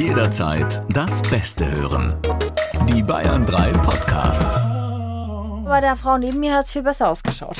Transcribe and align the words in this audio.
Jederzeit 0.00 0.80
das 0.88 1.20
Beste 1.20 1.70
hören. 1.70 2.16
Die 2.88 3.02
Bayern 3.02 3.44
3 3.44 3.72
Podcasts. 3.72 4.56
Bei 4.56 5.82
der 5.82 5.94
Frau 5.94 6.16
neben 6.16 6.40
mir 6.40 6.54
hat 6.54 6.64
es 6.64 6.72
viel 6.72 6.82
besser 6.82 7.10
ausgeschaut. 7.10 7.58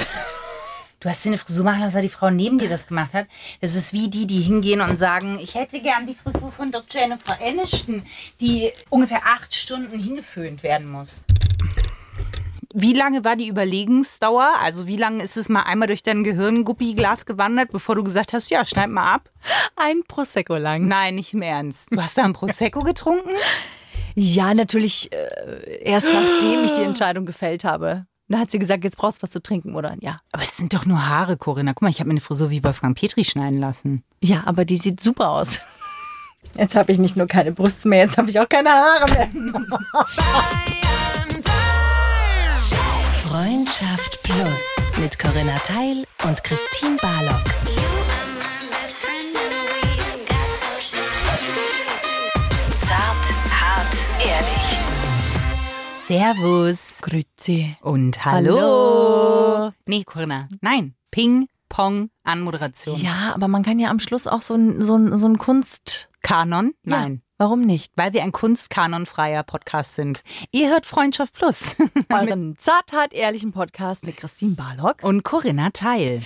Du 1.00 1.10
hast 1.10 1.22
dir 1.22 1.28
eine 1.28 1.36
Frisur 1.36 1.66
machen 1.66 1.82
lassen, 1.82 1.94
weil 1.94 2.00
die 2.00 2.08
Frau 2.08 2.30
neben 2.30 2.58
dir 2.58 2.70
das 2.70 2.86
gemacht 2.86 3.12
hat. 3.12 3.26
Das 3.60 3.74
ist 3.74 3.92
wie 3.92 4.08
die, 4.08 4.26
die 4.26 4.40
hingehen 4.40 4.80
und 4.80 4.96
sagen, 4.96 5.38
ich 5.38 5.54
hätte 5.54 5.80
gern 5.80 6.06
die 6.06 6.14
Frisur 6.14 6.50
von 6.50 6.72
Dr. 6.72 7.02
Jennifer 7.02 7.36
Aniston, 7.46 8.06
die 8.40 8.72
ungefähr 8.88 9.20
acht 9.26 9.54
Stunden 9.54 10.00
hingeföhnt 10.00 10.62
werden 10.62 10.90
muss. 10.90 11.24
Wie 12.72 12.92
lange 12.92 13.24
war 13.24 13.34
die 13.34 13.48
Überlegensdauer? 13.48 14.54
Also 14.62 14.86
wie 14.86 14.96
lange 14.96 15.24
ist 15.24 15.36
es 15.36 15.48
mal 15.48 15.62
einmal 15.62 15.88
durch 15.88 16.04
dein 16.04 16.22
Gehirnguppiglas 16.22 17.26
gewandert, 17.26 17.72
bevor 17.72 17.96
du 17.96 18.04
gesagt 18.04 18.32
hast, 18.32 18.48
ja, 18.50 18.64
schneid 18.64 18.90
mal 18.90 19.12
ab? 19.12 19.30
Ein 19.74 20.04
Prosecco 20.06 20.56
lang. 20.56 20.86
Nein, 20.86 21.16
nicht 21.16 21.34
im 21.34 21.42
Ernst. 21.42 21.88
Du 21.90 22.00
hast 22.00 22.16
da 22.16 22.22
ein 22.22 22.32
Prosecco 22.32 22.80
getrunken? 22.80 23.30
Ja, 24.14 24.54
natürlich 24.54 25.10
äh, 25.12 25.82
erst 25.82 26.06
nachdem 26.12 26.64
ich 26.64 26.72
die 26.72 26.82
Entscheidung 26.82 27.26
gefällt 27.26 27.64
habe. 27.64 28.06
Da 28.28 28.38
hat 28.38 28.52
sie 28.52 28.60
gesagt, 28.60 28.84
jetzt 28.84 28.96
brauchst 28.96 29.18
du 29.18 29.22
was 29.24 29.30
zu 29.30 29.42
trinken, 29.42 29.74
oder? 29.74 29.96
Ja. 30.00 30.20
Aber 30.30 30.44
es 30.44 30.56
sind 30.56 30.72
doch 30.72 30.86
nur 30.86 31.08
Haare, 31.08 31.36
Corinna. 31.36 31.72
Guck 31.72 31.82
mal, 31.82 31.90
ich 31.90 31.98
habe 31.98 32.06
mir 32.06 32.12
eine 32.12 32.20
Frisur 32.20 32.50
wie 32.50 32.62
Wolfgang 32.62 32.96
Petri 32.96 33.24
schneiden 33.24 33.58
lassen. 33.58 34.04
Ja, 34.22 34.42
aber 34.46 34.64
die 34.64 34.76
sieht 34.76 35.00
super 35.00 35.30
aus. 35.30 35.60
Jetzt 36.56 36.76
habe 36.76 36.92
ich 36.92 36.98
nicht 36.98 37.16
nur 37.16 37.26
keine 37.26 37.50
Brüste 37.52 37.88
mehr, 37.88 38.00
jetzt 38.00 38.18
habe 38.18 38.30
ich 38.30 38.38
auch 38.38 38.48
keine 38.48 38.70
Haare 38.70 39.10
mehr. 39.12 39.28
Freundschaft 43.70 44.22
Plus 44.24 44.98
mit 44.98 45.16
Corinna 45.16 45.54
Teil 45.58 46.04
und 46.26 46.42
Christine 46.42 46.96
Barlock. 47.00 47.44
Zart, 52.80 53.60
hart, 53.60 53.86
ehrlich. 54.18 54.78
Servus. 55.94 56.98
Grüezi. 57.00 57.76
Und 57.82 58.24
hallo. 58.24 58.56
Hallo. 58.56 59.72
Nee, 59.86 60.02
Corinna. 60.04 60.48
Nein. 60.60 60.96
Ping, 61.12 61.46
Pong, 61.68 62.10
Anmoderation. 62.24 62.96
Ja, 62.98 63.32
aber 63.34 63.46
man 63.46 63.62
kann 63.62 63.78
ja 63.78 63.90
am 63.90 64.00
Schluss 64.00 64.26
auch 64.26 64.42
so 64.42 64.54
ein, 64.54 64.80
so 64.80 64.96
ein, 64.96 65.16
so 65.16 65.28
ein 65.28 65.38
Kunst... 65.38 66.08
Kanon? 66.22 66.74
Nein. 66.82 67.22
Ja, 67.22 67.29
warum 67.40 67.62
nicht? 67.62 67.92
Weil 67.96 68.12
wir 68.12 68.22
ein 68.22 68.32
kunstkanonfreier 68.32 69.42
Podcast 69.42 69.94
sind. 69.94 70.22
Ihr 70.52 70.68
hört 70.68 70.84
Freundschaft 70.84 71.32
Plus. 71.32 71.74
Euren 72.10 72.56
zart, 72.58 72.92
hart, 72.92 73.14
ehrlichen 73.14 73.52
Podcast 73.52 74.04
mit 74.04 74.18
Christine 74.18 74.54
Barlock. 74.54 75.02
Und 75.02 75.24
Corinna 75.24 75.70
Teil. 75.70 76.22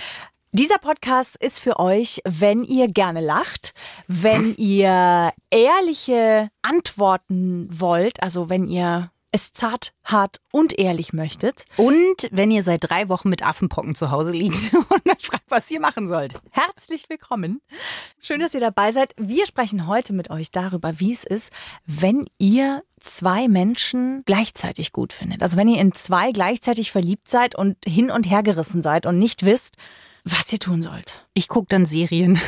Dieser 0.51 0.77
Podcast 0.77 1.37
ist 1.37 1.59
für 1.59 1.79
euch, 1.79 2.21
wenn 2.25 2.63
ihr 2.65 2.89
gerne 2.89 3.21
lacht, 3.21 3.73
wenn 4.07 4.55
ihr 4.55 5.31
ehrliche 5.49 6.49
Antworten 6.61 7.67
wollt, 7.71 8.21
also 8.21 8.49
wenn 8.49 8.67
ihr 8.67 9.09
es 9.35 9.51
zart, 9.51 9.93
hart 10.05 10.39
und 10.51 10.79
ehrlich 10.79 11.11
möchtet. 11.11 11.65
Und 11.75 12.29
wenn 12.31 12.51
ihr 12.51 12.63
seit 12.63 12.89
drei 12.89 13.09
Wochen 13.09 13.29
mit 13.29 13.45
Affenpocken 13.45 13.93
zu 13.93 14.09
Hause 14.09 14.31
liegt 14.31 14.73
und 14.89 15.09
euch 15.09 15.27
fragt, 15.27 15.43
was 15.49 15.69
ihr 15.69 15.81
machen 15.81 16.07
sollt. 16.07 16.39
Herzlich 16.51 17.09
willkommen. 17.09 17.61
Schön, 18.21 18.39
dass 18.39 18.53
ihr 18.53 18.61
dabei 18.61 18.93
seid. 18.93 19.13
Wir 19.17 19.45
sprechen 19.45 19.87
heute 19.87 20.13
mit 20.13 20.29
euch 20.29 20.51
darüber, 20.51 21.01
wie 21.01 21.11
es 21.11 21.25
ist, 21.25 21.51
wenn 21.85 22.27
ihr 22.37 22.81
zwei 23.01 23.49
Menschen 23.49 24.23
gleichzeitig 24.25 24.93
gut 24.93 25.11
findet. 25.11 25.41
Also 25.41 25.57
wenn 25.57 25.67
ihr 25.67 25.81
in 25.81 25.93
zwei 25.93 26.31
gleichzeitig 26.31 26.93
verliebt 26.93 27.27
seid 27.27 27.55
und 27.55 27.75
hin 27.85 28.11
und 28.11 28.29
her 28.29 28.41
gerissen 28.41 28.81
seid 28.81 29.05
und 29.05 29.19
nicht 29.19 29.45
wisst, 29.45 29.75
was 30.23 30.51
ihr 30.53 30.59
tun 30.59 30.81
sollt. 30.81 31.24
Ich 31.37 31.49
gucke 31.49 31.67
dann 31.69 31.85
Serien, 31.85 32.39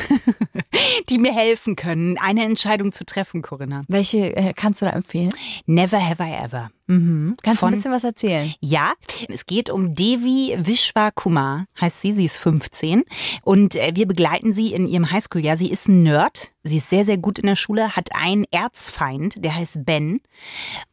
die 1.10 1.18
mir 1.18 1.32
helfen 1.34 1.76
können, 1.76 2.16
eine 2.16 2.44
Entscheidung 2.44 2.90
zu 2.90 3.04
treffen, 3.04 3.42
Corinna. 3.42 3.84
Welche 3.86 4.34
äh, 4.34 4.54
kannst 4.54 4.80
du 4.80 4.86
da 4.86 4.92
empfehlen? 4.92 5.30
Never 5.66 6.00
have 6.04 6.22
I 6.22 6.32
ever. 6.42 6.70
Kannst 6.90 7.36
Von- 7.42 7.58
du 7.60 7.66
ein 7.66 7.72
bisschen 7.74 7.92
was 7.92 8.02
erzählen? 8.02 8.50
Ja, 8.60 8.94
es 9.28 9.44
geht 9.44 9.68
um 9.68 9.94
Devi 9.94 10.56
Vishwa 10.58 11.10
Kumar, 11.10 11.66
heißt 11.78 12.00
sie, 12.00 12.14
sie 12.14 12.24
ist 12.24 12.38
15 12.38 13.04
und 13.42 13.76
äh, 13.76 13.92
wir 13.94 14.06
begleiten 14.06 14.54
sie 14.54 14.72
in 14.72 14.88
ihrem 14.88 15.10
Highschool-Jahr. 15.12 15.58
Sie 15.58 15.70
ist 15.70 15.86
ein 15.86 15.98
Nerd, 15.98 16.54
sie 16.64 16.78
ist 16.78 16.88
sehr, 16.88 17.04
sehr 17.04 17.18
gut 17.18 17.40
in 17.40 17.46
der 17.46 17.56
Schule, 17.56 17.94
hat 17.94 18.08
einen 18.14 18.46
Erzfeind, 18.50 19.44
der 19.44 19.54
heißt 19.54 19.84
Ben 19.84 20.22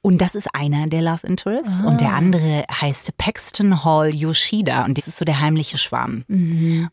und 0.02 0.20
das 0.20 0.36
ist 0.36 0.54
einer 0.54 0.88
der 0.88 1.02
Love 1.02 1.26
Interests 1.26 1.82
und 1.82 2.02
der 2.02 2.14
andere 2.14 2.66
heißt 2.70 3.16
Paxton 3.16 3.86
Hall 3.86 4.14
Yoshida 4.14 4.84
und 4.84 4.98
das 4.98 5.08
ist 5.08 5.16
so 5.16 5.24
der 5.24 5.40
heimliche 5.40 5.78
Schwarm. 5.78 6.26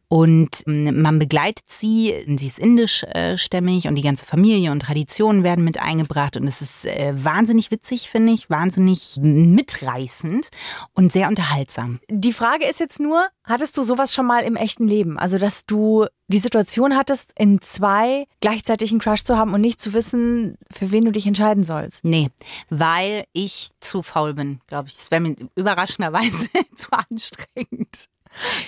Und 0.06 0.50
ähm, 0.68 0.91
man 1.00 1.18
begleitet 1.18 1.64
sie, 1.68 2.14
sie 2.36 2.46
ist 2.46 2.58
indischstämmig 2.58 3.88
und 3.88 3.94
die 3.94 4.02
ganze 4.02 4.26
Familie 4.26 4.70
und 4.70 4.80
Traditionen 4.80 5.44
werden 5.44 5.64
mit 5.64 5.80
eingebracht 5.80 6.36
und 6.36 6.46
es 6.46 6.62
ist 6.62 6.84
äh, 6.84 7.12
wahnsinnig 7.14 7.70
witzig, 7.70 8.10
finde 8.10 8.32
ich, 8.32 8.50
wahnsinnig 8.50 9.18
mitreißend 9.20 10.48
und 10.94 11.12
sehr 11.12 11.28
unterhaltsam. 11.28 12.00
Die 12.08 12.32
Frage 12.32 12.66
ist 12.66 12.80
jetzt 12.80 13.00
nur, 13.00 13.26
hattest 13.44 13.76
du 13.76 13.82
sowas 13.82 14.14
schon 14.14 14.26
mal 14.26 14.42
im 14.42 14.56
echten 14.56 14.86
Leben? 14.86 15.18
Also, 15.18 15.38
dass 15.38 15.66
du 15.66 16.06
die 16.28 16.38
Situation 16.38 16.96
hattest, 16.96 17.32
in 17.36 17.60
zwei 17.60 18.26
gleichzeitig 18.40 18.90
einen 18.90 19.00
Crush 19.00 19.24
zu 19.24 19.36
haben 19.36 19.52
und 19.54 19.60
nicht 19.60 19.80
zu 19.80 19.92
wissen, 19.92 20.56
für 20.70 20.90
wen 20.90 21.04
du 21.04 21.12
dich 21.12 21.26
entscheiden 21.26 21.64
sollst. 21.64 22.04
Nee, 22.04 22.30
weil 22.70 23.24
ich 23.32 23.70
zu 23.80 24.02
faul 24.02 24.34
bin, 24.34 24.60
glaube 24.66 24.88
ich. 24.88 24.94
Das 24.94 25.10
wäre 25.10 25.20
mir 25.20 25.36
überraschenderweise 25.54 26.48
zu 26.76 26.88
anstrengend. 26.92 28.08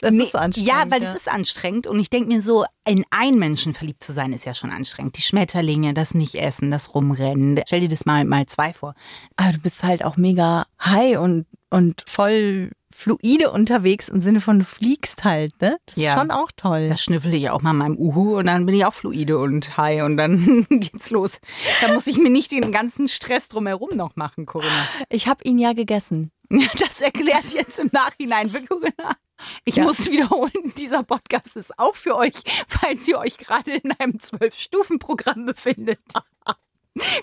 Das 0.00 0.12
Nee, 0.12 0.22
ist 0.22 0.36
anstrengend. 0.36 0.68
Ja, 0.68 0.84
weil 0.90 1.02
es 1.02 1.14
ist 1.14 1.28
anstrengend 1.28 1.86
und 1.86 1.98
ich 1.98 2.10
denke 2.10 2.28
mir 2.28 2.40
so, 2.40 2.64
in 2.86 3.04
einen 3.10 3.38
Menschen 3.38 3.74
verliebt 3.74 4.02
zu 4.04 4.12
sein, 4.12 4.32
ist 4.32 4.44
ja 4.44 4.54
schon 4.54 4.70
anstrengend. 4.70 5.16
Die 5.16 5.22
Schmetterlinge, 5.22 5.94
das 5.94 6.14
Nicht-Essen, 6.14 6.70
das 6.70 6.94
Rumrennen. 6.94 7.60
Stell 7.66 7.80
dir 7.80 7.88
das 7.88 8.04
mal, 8.06 8.24
mal 8.24 8.46
zwei 8.46 8.72
vor. 8.72 8.94
Aber 9.36 9.52
du 9.52 9.58
bist 9.58 9.82
halt 9.82 10.04
auch 10.04 10.16
mega 10.16 10.66
high 10.80 11.18
und, 11.18 11.46
und 11.70 12.04
voll 12.06 12.70
fluide 12.96 13.50
unterwegs 13.50 14.08
im 14.08 14.20
Sinne 14.20 14.40
von 14.40 14.60
du 14.60 14.64
fliegst 14.64 15.24
halt, 15.24 15.60
ne? 15.60 15.78
Das 15.86 15.96
Ja. 15.96 16.12
ist 16.14 16.18
schon 16.20 16.30
auch 16.30 16.50
toll. 16.56 16.88
Da 16.88 16.96
schnüffel 16.96 17.34
ich 17.34 17.50
auch 17.50 17.60
mal 17.60 17.72
meinem 17.72 17.96
Uhu 17.98 18.38
und 18.38 18.46
dann 18.46 18.64
bin 18.66 18.74
ich 18.74 18.84
auch 18.84 18.94
fluide 18.94 19.38
und 19.38 19.76
high 19.76 20.02
und 20.04 20.16
dann 20.16 20.66
geht's 20.70 21.10
los. 21.10 21.40
Da 21.80 21.92
muss 21.92 22.06
ich 22.06 22.18
mir 22.18 22.30
nicht 22.30 22.52
den 22.52 22.70
ganzen 22.72 23.08
Stress 23.08 23.48
drumherum 23.48 23.96
noch 23.96 24.16
machen, 24.16 24.46
Corinna. 24.46 24.88
Ich 25.10 25.26
habe 25.26 25.42
ihn 25.44 25.58
ja 25.58 25.72
gegessen. 25.72 26.30
Das 26.78 27.00
erklärt 27.00 27.52
jetzt 27.52 27.80
im 27.80 27.88
Nachhinein, 27.92 28.50
Corinna. 28.68 29.16
Ich 29.64 29.76
Ja. 29.76 29.82
muss 29.84 30.08
wiederholen, 30.10 30.72
dieser 30.78 31.02
Podcast 31.02 31.56
ist 31.56 31.76
auch 31.78 31.96
für 31.96 32.14
euch, 32.16 32.34
falls 32.68 33.08
ihr 33.08 33.18
euch 33.18 33.36
gerade 33.38 33.72
in 33.72 33.90
einem 33.98 34.20
Zwölf-Stufen-Programm 34.20 35.46
befindet. 35.46 35.98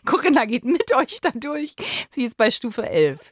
Corinna 0.06 0.44
geht 0.46 0.66
mit 0.66 0.94
euch 0.96 1.22
da 1.22 1.30
durch. 1.34 1.76
Sie 2.10 2.24
ist 2.26 2.36
bei 2.36 2.52
Stufe 2.52 2.90
11. 2.90 3.32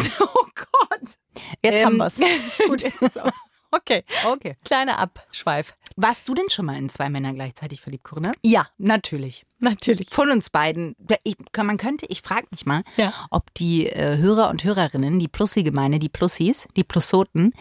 Oh 0.20 0.46
Gott. 0.54 1.00
Jetzt 1.62 1.80
Ähm, 1.80 1.86
haben 1.86 1.96
wir's. 1.98 2.20
Gut, 2.66 2.82
jetzt 2.82 3.02
ist 3.02 3.18
auch. 3.20 3.30
Okay. 3.76 4.04
Okay. 4.26 4.56
Kleiner 4.64 4.98
Abschweif. 4.98 5.74
Warst 5.96 6.28
du 6.28 6.34
denn 6.34 6.50
schon 6.50 6.66
mal 6.66 6.76
in 6.76 6.88
zwei 6.88 7.08
Männer 7.08 7.32
gleichzeitig 7.32 7.80
verliebt, 7.80 8.02
Corinna? 8.02 8.32
Ja, 8.42 8.66
Natürlich. 8.78 9.46
natürlich. 9.60 10.08
Von 10.10 10.28
uns 10.32 10.50
beiden. 10.50 10.96
Ich, 11.22 11.36
man 11.56 11.76
könnte, 11.76 12.06
ich 12.06 12.20
frage 12.22 12.48
mich 12.50 12.66
mal, 12.66 12.82
Ja. 12.96 13.12
ob 13.30 13.54
die 13.54 13.86
äh, 13.86 14.16
Hörer 14.16 14.50
und 14.50 14.64
Hörerinnen, 14.64 15.20
die 15.20 15.28
Plussi-Gemeinde, 15.28 16.00
die 16.00 16.08
Plussis, 16.08 16.66
die 16.76 16.82
Plusoten, 16.82 17.52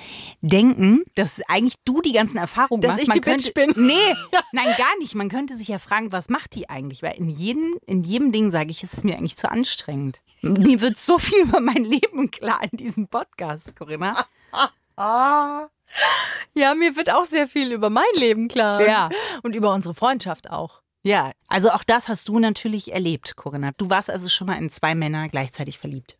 denken, 0.42 1.04
dass 1.14 1.42
eigentlich 1.48 1.76
du 1.86 2.02
die 2.02 2.14
ganzen 2.14 2.38
Erfahrungen 2.38 2.82
Dass 2.82 2.94
machst. 2.94 3.04
ich 3.04 3.08
man 3.10 3.16
die 3.16 3.22
könnte, 3.22 3.52
Bitch 3.52 3.76
bin. 3.76 3.86
Nee, 3.86 4.16
nein, 4.52 4.74
gar 4.80 4.98
nicht. 4.98 5.14
Man 5.14 5.30
könnte 5.30 5.56
sich 5.56 5.68
ja 5.68 5.78
fragen, 5.78 6.12
was 6.12 6.30
macht 6.30 6.56
die 6.56 6.70
eigentlich? 6.70 7.04
Weil 7.04 7.16
in 7.18 7.30
jedem, 7.30 7.76
in 7.86 8.04
jedem 8.04 8.32
Ding 8.32 8.50
sage 8.50 8.72
ich, 8.72 8.82
es 8.82 8.94
ist 8.94 9.04
mir 9.04 9.16
eigentlich 9.16 9.38
zu 9.38 9.50
anstrengend. 9.52 10.22
Mir 10.42 10.82
wird 10.82 11.00
so 11.00 11.20
viel 11.20 11.42
über 11.44 11.60
mein 11.60 11.84
Leben 11.84 12.32
klar 12.32 12.62
in 12.70 12.78
diesem 12.78 13.08
Podcast, 13.08 13.76
Corinna. 13.76 14.16
Ja, 16.56 16.76
mir 16.76 16.96
wird 16.96 17.12
auch 17.12 17.26
sehr 17.26 17.48
viel 17.48 17.72
über 17.72 17.90
mein 17.90 18.04
Leben 18.14 18.48
klar. 18.48 18.80
Ja. 18.86 19.10
Und 19.42 19.56
über 19.56 19.74
unsere 19.74 19.96
Freundschaft 19.96 20.52
auch. 20.52 20.84
Ja, 21.02 21.32
also 21.48 21.72
auch 21.72 21.84
das 21.84 22.08
hast 22.08 22.28
du 22.30 22.38
natürlich 22.38 22.94
erlebt, 22.94 23.36
Corinna. 23.36 23.72
Du 23.78 23.90
warst 23.90 24.12
also 24.12 24.30
schon 24.30 24.46
mal 24.48 24.58
in 24.60 24.70
zwei 24.70 24.94
Männer 24.94 25.30
gleichzeitig 25.30 25.80
verliebt. 25.80 26.16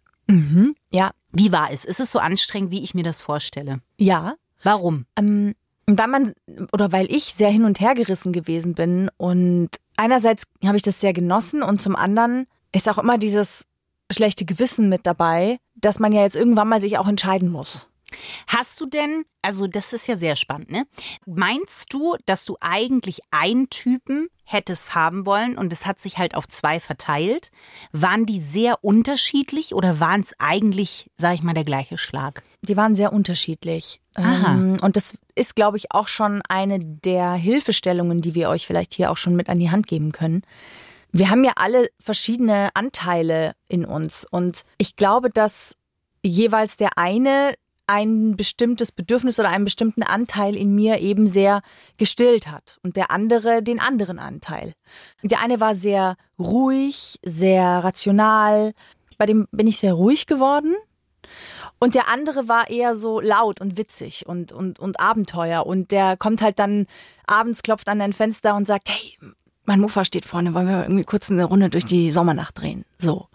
Ja. 0.92 1.12
Wie 1.32 1.52
war 1.52 1.72
es? 1.72 1.86
Ist 1.86 2.00
es 2.00 2.12
so 2.12 2.20
anstrengend, 2.20 2.72
wie 2.72 2.84
ich 2.84 2.94
mir 2.96 3.04
das 3.04 3.22
vorstelle? 3.22 3.82
Ja. 3.98 4.36
Warum? 4.64 5.06
Ähm, 5.18 5.54
weil 5.86 6.08
man, 6.08 6.34
oder 6.72 6.92
weil 6.92 7.12
ich 7.12 7.26
sehr 7.34 7.50
hin 7.50 7.66
und 7.66 7.80
her 7.80 7.94
gerissen 7.94 8.34
gewesen 8.34 8.74
bin 8.74 9.10
und 9.18 9.70
einerseits 9.98 10.46
habe 10.64 10.78
ich 10.78 10.84
das 10.84 11.00
sehr 11.00 11.14
genossen 11.14 11.62
und 11.62 11.82
zum 11.82 11.96
anderen 11.96 12.48
ist 12.72 12.88
auch 12.90 12.98
immer 12.98 13.18
dieses 13.18 13.66
schlechte 14.12 14.46
Gewissen 14.46 14.90
mit 14.90 15.06
dabei, 15.06 15.58
dass 15.76 16.00
man 16.00 16.12
ja 16.12 16.22
jetzt 16.22 16.36
irgendwann 16.36 16.70
mal 16.70 16.82
sich 16.82 16.98
auch 16.98 17.08
entscheiden 17.08 17.52
muss. 17.52 17.90
Hast 18.48 18.80
du 18.82 18.86
denn, 18.86 19.26
also 19.42 19.68
das 19.68 19.94
ist 19.94 20.08
ja 20.08 20.16
sehr 20.16 20.36
spannend, 20.36 20.72
ne? 20.72 20.86
Meinst 21.26 21.94
du, 21.94 22.16
dass 22.26 22.46
du 22.46 22.58
eigentlich 22.62 23.22
einen 23.32 23.70
Typen 23.70 24.30
hättest 24.46 24.94
haben 24.94 25.26
wollen 25.26 25.58
und 25.58 25.72
es 25.72 25.86
hat 25.86 26.00
sich 26.00 26.18
halt 26.18 26.36
auf 26.36 26.48
zwei 26.48 26.80
verteilt? 26.80 27.50
Waren 27.92 28.26
die 28.26 28.40
sehr 28.40 28.84
unterschiedlich 28.84 29.74
oder 29.74 30.00
waren 30.00 30.22
es 30.22 30.34
eigentlich, 30.40 31.10
sag 31.18 31.36
ich 31.36 31.44
mal, 31.44 31.54
der 31.54 31.64
gleiche 31.64 31.98
Schlag? 31.98 32.44
Die 32.62 32.78
waren 32.78 32.96
sehr 32.96 33.14
unterschiedlich. 33.14 34.02
Aha. 34.16 34.54
Ähm, 34.54 34.78
Und 34.82 34.96
das 34.96 35.18
ist, 35.36 35.56
glaube 35.56 35.78
ich, 35.78 35.92
auch 35.92 36.08
schon 36.08 36.42
eine 36.50 36.80
der 36.80 37.34
Hilfestellungen, 37.34 38.22
die 38.22 38.36
wir 38.36 38.50
euch 38.50 38.68
vielleicht 38.68 38.94
hier 38.94 39.12
auch 39.12 39.18
schon 39.18 39.36
mit 39.36 39.50
an 39.50 39.60
die 39.60 39.72
Hand 39.72 39.88
geben 39.88 40.12
können. 40.12 40.44
Wir 41.12 41.30
haben 41.30 41.44
ja 41.44 41.54
alle 41.56 41.90
verschiedene 42.00 42.70
Anteile 42.74 43.54
in 43.70 43.86
uns 43.86 44.26
und 44.30 44.64
ich 44.78 44.96
glaube, 44.96 45.30
dass 45.30 45.76
jeweils 46.24 46.76
der 46.76 46.98
eine 46.98 47.54
ein 47.88 48.36
bestimmtes 48.36 48.92
Bedürfnis 48.92 49.40
oder 49.40 49.50
einen 49.50 49.66
bestimmten 49.66 50.04
Anteil 50.04 50.56
in 50.56 50.74
mir 50.74 51.00
eben 51.00 51.28
sehr 51.28 51.62
gestillt 51.98 52.48
hat 52.48 52.80
und 52.84 52.96
der 52.96 53.12
andere 53.12 53.62
den 53.62 53.80
anderen 53.80 54.20
Anteil. 54.20 54.74
Der 55.22 55.42
eine 55.42 55.60
war 55.60 55.76
sehr 55.76 56.16
ruhig, 56.40 57.20
sehr 57.24 57.84
rational, 57.84 58.74
bei 59.18 59.26
dem 59.26 59.48
bin 59.52 59.68
ich 59.68 59.80
sehr 59.80 59.94
ruhig 59.94 60.26
geworden. 60.28 60.76
Und 61.80 61.96
der 61.96 62.10
andere 62.10 62.48
war 62.48 62.70
eher 62.70 62.96
so 62.96 63.20
laut 63.20 63.60
und 63.60 63.78
witzig 63.78 64.26
und, 64.26 64.52
und, 64.52 64.80
und 64.80 65.00
Abenteuer. 65.00 65.66
Und 65.66 65.92
der 65.92 66.16
kommt 66.16 66.42
halt 66.42 66.60
dann 66.60 66.88
abends, 67.28 67.64
klopft 67.64 67.90
an 67.90 68.00
dein 68.00 68.14
Fenster 68.14 68.56
und 68.56 68.66
sagt, 68.66 68.90
hey, 68.90 69.18
mein 69.66 69.80
Mofa 69.80 70.06
steht 70.06 70.26
vorne, 70.26 70.54
wollen 70.54 70.68
wir 70.68 70.84
irgendwie 70.84 71.04
kurz 71.04 71.30
eine 71.32 71.46
Runde 71.46 71.70
durch 71.70 71.86
die 71.86 72.12
Sommernacht 72.12 72.60
drehen? 72.60 72.86
So. 73.00 73.28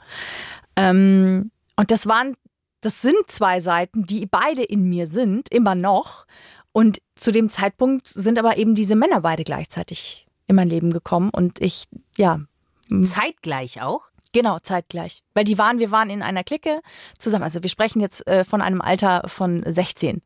Ähm, 0.77 1.51
und 1.77 1.91
das 1.91 2.07
waren, 2.07 2.37
das 2.81 3.03
sind 3.03 3.17
zwei 3.29 3.61
Seiten, 3.61 4.07
die 4.07 4.27
beide 4.27 4.63
in 4.63 4.89
mir 4.89 5.07
sind, 5.07 5.49
immer 5.53 5.75
noch. 5.75 6.27
Und 6.73 6.99
zu 7.17 7.33
dem 7.33 7.51
Zeitpunkt 7.51 8.07
sind 8.07 8.39
aber 8.39 8.57
eben 8.57 8.75
diese 8.75 8.95
Männer 8.95 9.21
beide 9.21 9.45
gleichzeitig 9.45 10.27
in 10.47 10.57
mein 10.57 10.69
Leben 10.69 10.93
gekommen. 10.93 11.31
Und 11.31 11.61
ich, 11.61 11.87
ja, 12.17 12.41
Zeitgleich 13.05 13.83
auch? 13.83 14.03
Genau, 14.33 14.59
zeitgleich. 14.59 15.23
Weil 15.35 15.45
die 15.45 15.57
waren, 15.57 15.79
wir 15.79 15.91
waren 15.91 16.11
in 16.11 16.23
einer 16.23 16.45
Clique 16.45 16.81
zusammen. 17.19 17.45
Also 17.45 17.63
wir 17.63 17.71
sprechen 17.71 18.01
jetzt 18.01 18.27
äh, 18.27 18.45
von 18.45 18.61
einem 18.61 18.81
Alter 18.81 19.23
von 19.27 19.63
16. 19.65 20.23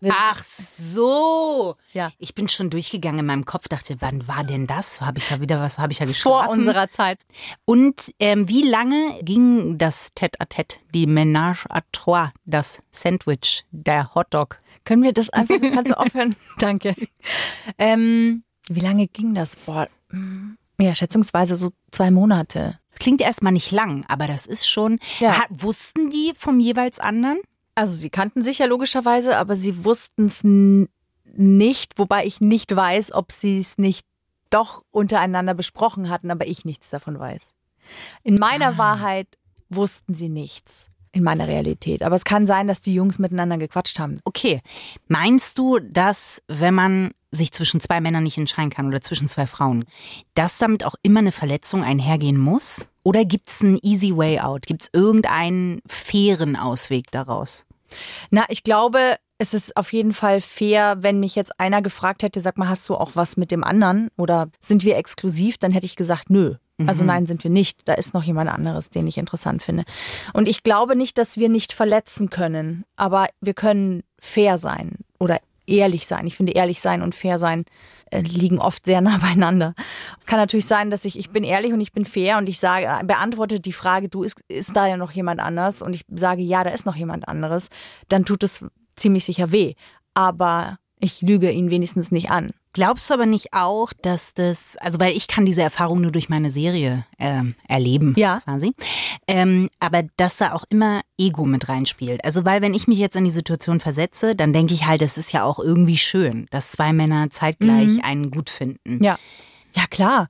Wir, 0.00 0.12
Ach 0.14 0.42
so. 0.42 1.76
Ja. 1.92 2.10
Ich 2.18 2.34
bin 2.34 2.48
schon 2.48 2.70
durchgegangen 2.70 3.20
in 3.20 3.26
meinem 3.26 3.44
Kopf, 3.44 3.68
dachte, 3.68 3.96
wann 4.00 4.26
war 4.26 4.42
denn 4.42 4.66
das? 4.66 5.00
Habe 5.00 5.18
ich 5.18 5.28
da 5.28 5.40
wieder 5.40 5.60
was, 5.60 5.78
habe 5.78 5.92
ich 5.92 6.00
ja 6.00 6.06
geschlafen? 6.06 6.46
vor 6.46 6.52
unserer 6.52 6.90
Zeit. 6.90 7.20
Und 7.64 8.12
ähm, 8.18 8.48
wie 8.48 8.62
lange 8.62 9.22
ging 9.22 9.78
das 9.78 10.14
Tête-à-Tête, 10.14 10.80
die 10.92 11.06
Ménage 11.06 11.66
à 11.70 11.82
trois, 11.92 12.30
das 12.44 12.80
Sandwich, 12.90 13.64
der 13.70 14.14
Hotdog? 14.14 14.58
Können 14.84 15.02
wir 15.02 15.12
das 15.12 15.30
einfach, 15.30 15.60
kannst 15.60 15.92
du 15.92 15.98
aufhören? 15.98 16.34
Danke. 16.58 16.94
Ähm, 17.78 18.42
wie 18.68 18.80
lange 18.80 19.06
ging 19.06 19.34
das? 19.34 19.56
Boah, 19.56 19.88
mm, 20.10 20.56
ja, 20.80 20.94
schätzungsweise 20.94 21.56
so 21.56 21.70
zwei 21.90 22.10
Monate. 22.10 22.78
Klingt 22.98 23.20
erstmal 23.20 23.52
nicht 23.52 23.70
lang, 23.70 24.04
aber 24.08 24.26
das 24.26 24.46
ist 24.46 24.68
schon. 24.68 24.98
Ja. 25.18 25.38
Ha, 25.38 25.44
wussten 25.50 26.10
die 26.10 26.32
vom 26.36 26.60
jeweils 26.60 27.00
anderen? 27.00 27.38
Also 27.74 27.94
sie 27.94 28.10
kannten 28.10 28.42
sich 28.42 28.58
ja 28.58 28.66
logischerweise, 28.66 29.36
aber 29.36 29.56
sie 29.56 29.84
wussten 29.84 30.26
es 30.26 30.42
nicht, 31.36 31.98
wobei 31.98 32.24
ich 32.24 32.40
nicht 32.40 32.74
weiß, 32.74 33.12
ob 33.12 33.32
sie 33.32 33.58
es 33.58 33.78
nicht 33.78 34.06
doch 34.50 34.84
untereinander 34.92 35.54
besprochen 35.54 36.08
hatten, 36.08 36.30
aber 36.30 36.46
ich 36.46 36.64
nichts 36.64 36.90
davon 36.90 37.18
weiß. 37.18 37.54
In 38.22 38.36
meiner 38.36 38.78
Wahrheit 38.78 39.26
wussten 39.68 40.14
sie 40.14 40.28
nichts. 40.28 40.90
In 41.10 41.22
meiner 41.22 41.46
Realität. 41.46 42.02
Aber 42.02 42.16
es 42.16 42.24
kann 42.24 42.46
sein, 42.46 42.66
dass 42.66 42.80
die 42.80 42.94
Jungs 42.94 43.18
miteinander 43.18 43.58
gequatscht 43.58 43.98
haben. 43.98 44.20
Okay. 44.24 44.60
Meinst 45.06 45.58
du, 45.58 45.78
dass, 45.78 46.42
wenn 46.48 46.74
man 46.74 47.10
sich 47.34 47.52
zwischen 47.52 47.80
zwei 47.80 48.00
Männern 48.00 48.22
nicht 48.22 48.38
entscheiden 48.38 48.70
kann 48.70 48.86
oder 48.86 49.00
zwischen 49.00 49.28
zwei 49.28 49.46
Frauen, 49.46 49.84
dass 50.34 50.58
damit 50.58 50.84
auch 50.84 50.94
immer 51.02 51.20
eine 51.20 51.32
Verletzung 51.32 51.84
einhergehen 51.84 52.38
muss? 52.38 52.88
Oder 53.02 53.24
gibt 53.24 53.50
es 53.50 53.62
einen 53.62 53.78
easy 53.82 54.16
way 54.16 54.40
out? 54.40 54.66
Gibt 54.66 54.82
es 54.82 54.90
irgendeinen 54.92 55.80
fairen 55.86 56.56
Ausweg 56.56 57.10
daraus? 57.10 57.66
Na, 58.30 58.44
ich 58.48 58.62
glaube, 58.62 59.16
es 59.38 59.52
ist 59.52 59.76
auf 59.76 59.92
jeden 59.92 60.12
Fall 60.12 60.40
fair, 60.40 60.96
wenn 61.00 61.20
mich 61.20 61.34
jetzt 61.34 61.60
einer 61.60 61.82
gefragt 61.82 62.22
hätte, 62.22 62.40
sag 62.40 62.56
mal, 62.56 62.68
hast 62.68 62.88
du 62.88 62.94
auch 62.94 63.10
was 63.14 63.36
mit 63.36 63.50
dem 63.50 63.62
anderen 63.62 64.08
oder 64.16 64.48
sind 64.60 64.84
wir 64.84 64.96
exklusiv, 64.96 65.58
dann 65.58 65.72
hätte 65.72 65.86
ich 65.86 65.96
gesagt, 65.96 66.30
nö. 66.30 66.54
Also 66.86 67.04
nein, 67.04 67.26
sind 67.26 67.44
wir 67.44 67.52
nicht. 67.52 67.82
Da 67.88 67.94
ist 67.94 68.14
noch 68.14 68.24
jemand 68.24 68.50
anderes, 68.50 68.90
den 68.90 69.06
ich 69.06 69.16
interessant 69.16 69.62
finde. 69.62 69.84
Und 70.32 70.48
ich 70.48 70.64
glaube 70.64 70.96
nicht, 70.96 71.18
dass 71.18 71.36
wir 71.36 71.48
nicht 71.48 71.72
verletzen 71.72 72.30
können, 72.30 72.84
aber 72.96 73.28
wir 73.40 73.54
können 73.54 74.02
fair 74.18 74.58
sein 74.58 74.96
oder 75.20 75.38
ehrlich 75.66 76.06
sein. 76.06 76.26
Ich 76.26 76.36
finde, 76.36 76.52
ehrlich 76.52 76.80
sein 76.80 77.02
und 77.02 77.14
fair 77.14 77.38
sein 77.38 77.64
äh, 78.10 78.20
liegen 78.20 78.58
oft 78.58 78.86
sehr 78.86 79.00
nah 79.02 79.18
beieinander. 79.18 79.74
Kann 80.26 80.38
natürlich 80.38 80.66
sein, 80.66 80.90
dass 80.90 81.04
ich, 81.04 81.18
ich 81.18 81.30
bin 81.30 81.44
ehrlich 81.44 81.72
und 81.72 81.80
ich 81.80 81.92
bin 81.92 82.04
fair 82.04 82.38
und 82.38 82.48
ich 82.48 82.58
sage, 82.58 83.04
beantworte 83.06 83.60
die 83.60 83.72
Frage, 83.72 84.08
du, 84.08 84.22
ist, 84.22 84.40
ist 84.48 84.74
da 84.74 84.86
ja 84.86 84.96
noch 84.96 85.10
jemand 85.10 85.40
anders? 85.40 85.82
Und 85.82 85.94
ich 85.94 86.04
sage, 86.14 86.42
ja, 86.42 86.64
da 86.64 86.70
ist 86.70 86.86
noch 86.86 86.96
jemand 86.96 87.28
anderes. 87.28 87.68
Dann 88.08 88.24
tut 88.24 88.44
es 88.44 88.64
ziemlich 88.96 89.24
sicher 89.24 89.52
weh. 89.52 89.74
Aber 90.14 90.78
ich 91.00 91.22
lüge 91.22 91.50
ihn 91.50 91.70
wenigstens 91.70 92.10
nicht 92.10 92.30
an. 92.30 92.52
Glaubst 92.74 93.08
du 93.08 93.14
aber 93.14 93.24
nicht 93.24 93.54
auch, 93.54 93.92
dass 94.02 94.34
das, 94.34 94.76
also 94.76 95.00
weil 95.00 95.16
ich 95.16 95.26
kann 95.28 95.46
diese 95.46 95.62
Erfahrung 95.62 96.00
nur 96.02 96.10
durch 96.10 96.28
meine 96.28 96.50
Serie 96.50 97.06
ähm, 97.18 97.54
erleben, 97.66 98.14
Ja. 98.18 98.40
quasi, 98.40 98.74
ähm, 99.26 99.70
aber 99.80 100.02
dass 100.16 100.36
da 100.36 100.52
auch 100.52 100.64
immer 100.68 101.00
Ego 101.16 101.44
mit 101.46 101.68
reinspielt. 101.68 102.22
Also 102.24 102.44
weil 102.44 102.60
wenn 102.60 102.74
ich 102.74 102.86
mich 102.88 102.98
jetzt 102.98 103.16
in 103.16 103.24
die 103.24 103.30
Situation 103.30 103.80
versetze, 103.80 104.34
dann 104.36 104.52
denke 104.52 104.74
ich 104.74 104.86
halt, 104.86 105.00
es 105.02 105.16
ist 105.16 105.32
ja 105.32 105.44
auch 105.44 105.58
irgendwie 105.58 105.96
schön, 105.96 106.46
dass 106.50 106.72
zwei 106.72 106.92
Männer 106.92 107.30
zeitgleich 107.30 108.04
einen 108.04 108.30
gut 108.30 108.50
finden. 108.50 109.02
Ja. 109.02 109.18
Ja, 109.74 109.84
klar. 109.88 110.28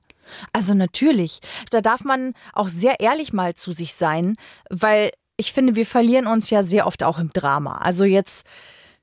Also 0.53 0.73
natürlich. 0.73 1.39
Da 1.69 1.81
darf 1.81 2.03
man 2.03 2.33
auch 2.53 2.69
sehr 2.69 2.99
ehrlich 2.99 3.33
mal 3.33 3.53
zu 3.55 3.73
sich 3.73 3.93
sein, 3.93 4.37
weil 4.69 5.11
ich 5.37 5.51
finde, 5.53 5.75
wir 5.75 5.85
verlieren 5.85 6.27
uns 6.27 6.49
ja 6.49 6.63
sehr 6.63 6.87
oft 6.87 7.03
auch 7.03 7.19
im 7.19 7.31
Drama. 7.33 7.77
Also 7.79 8.05
jetzt, 8.05 8.45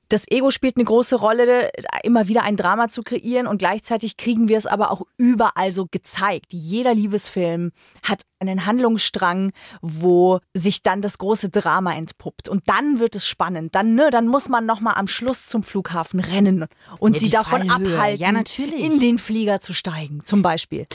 das 0.09 0.29
Ego 0.29 0.51
spielt 0.51 0.75
eine 0.77 0.85
große 0.85 1.15
Rolle, 1.15 1.71
immer 2.03 2.27
wieder 2.27 2.43
ein 2.43 2.55
Drama 2.55 2.89
zu 2.89 3.03
kreieren 3.03 3.47
und 3.47 3.57
gleichzeitig 3.57 4.17
kriegen 4.17 4.47
wir 4.47 4.57
es 4.57 4.65
aber 4.67 4.91
auch 4.91 5.01
überall 5.17 5.73
so 5.73 5.87
gezeigt. 5.89 6.47
Jeder 6.51 6.93
Liebesfilm 6.93 7.71
hat 8.03 8.21
einen 8.39 8.65
Handlungsstrang, 8.65 9.53
wo 9.81 10.39
sich 10.53 10.83
dann 10.83 11.01
das 11.01 11.17
große 11.17 11.49
Drama 11.49 11.93
entpuppt 11.95 12.49
und 12.49 12.63
dann 12.67 12.99
wird 12.99 13.15
es 13.15 13.27
spannend. 13.27 13.73
Dann, 13.73 13.95
ne, 13.95 14.09
dann 14.11 14.27
muss 14.27 14.49
man 14.49 14.65
noch 14.65 14.81
mal 14.81 14.93
am 14.93 15.07
Schluss 15.07 15.45
zum 15.47 15.63
Flughafen 15.63 16.19
rennen 16.19 16.65
und 16.99 17.13
Ja, 17.13 17.19
sie 17.19 17.29
davon 17.29 17.69
Fallhöhe. 17.69 17.95
abhalten, 17.95 18.21
Ja, 18.21 18.31
natürlich. 18.31 18.79
in 18.81 18.99
den 18.99 19.17
Flieger 19.17 19.61
zu 19.61 19.73
steigen, 19.73 20.23
zum 20.25 20.41
Beispiel. 20.41 20.85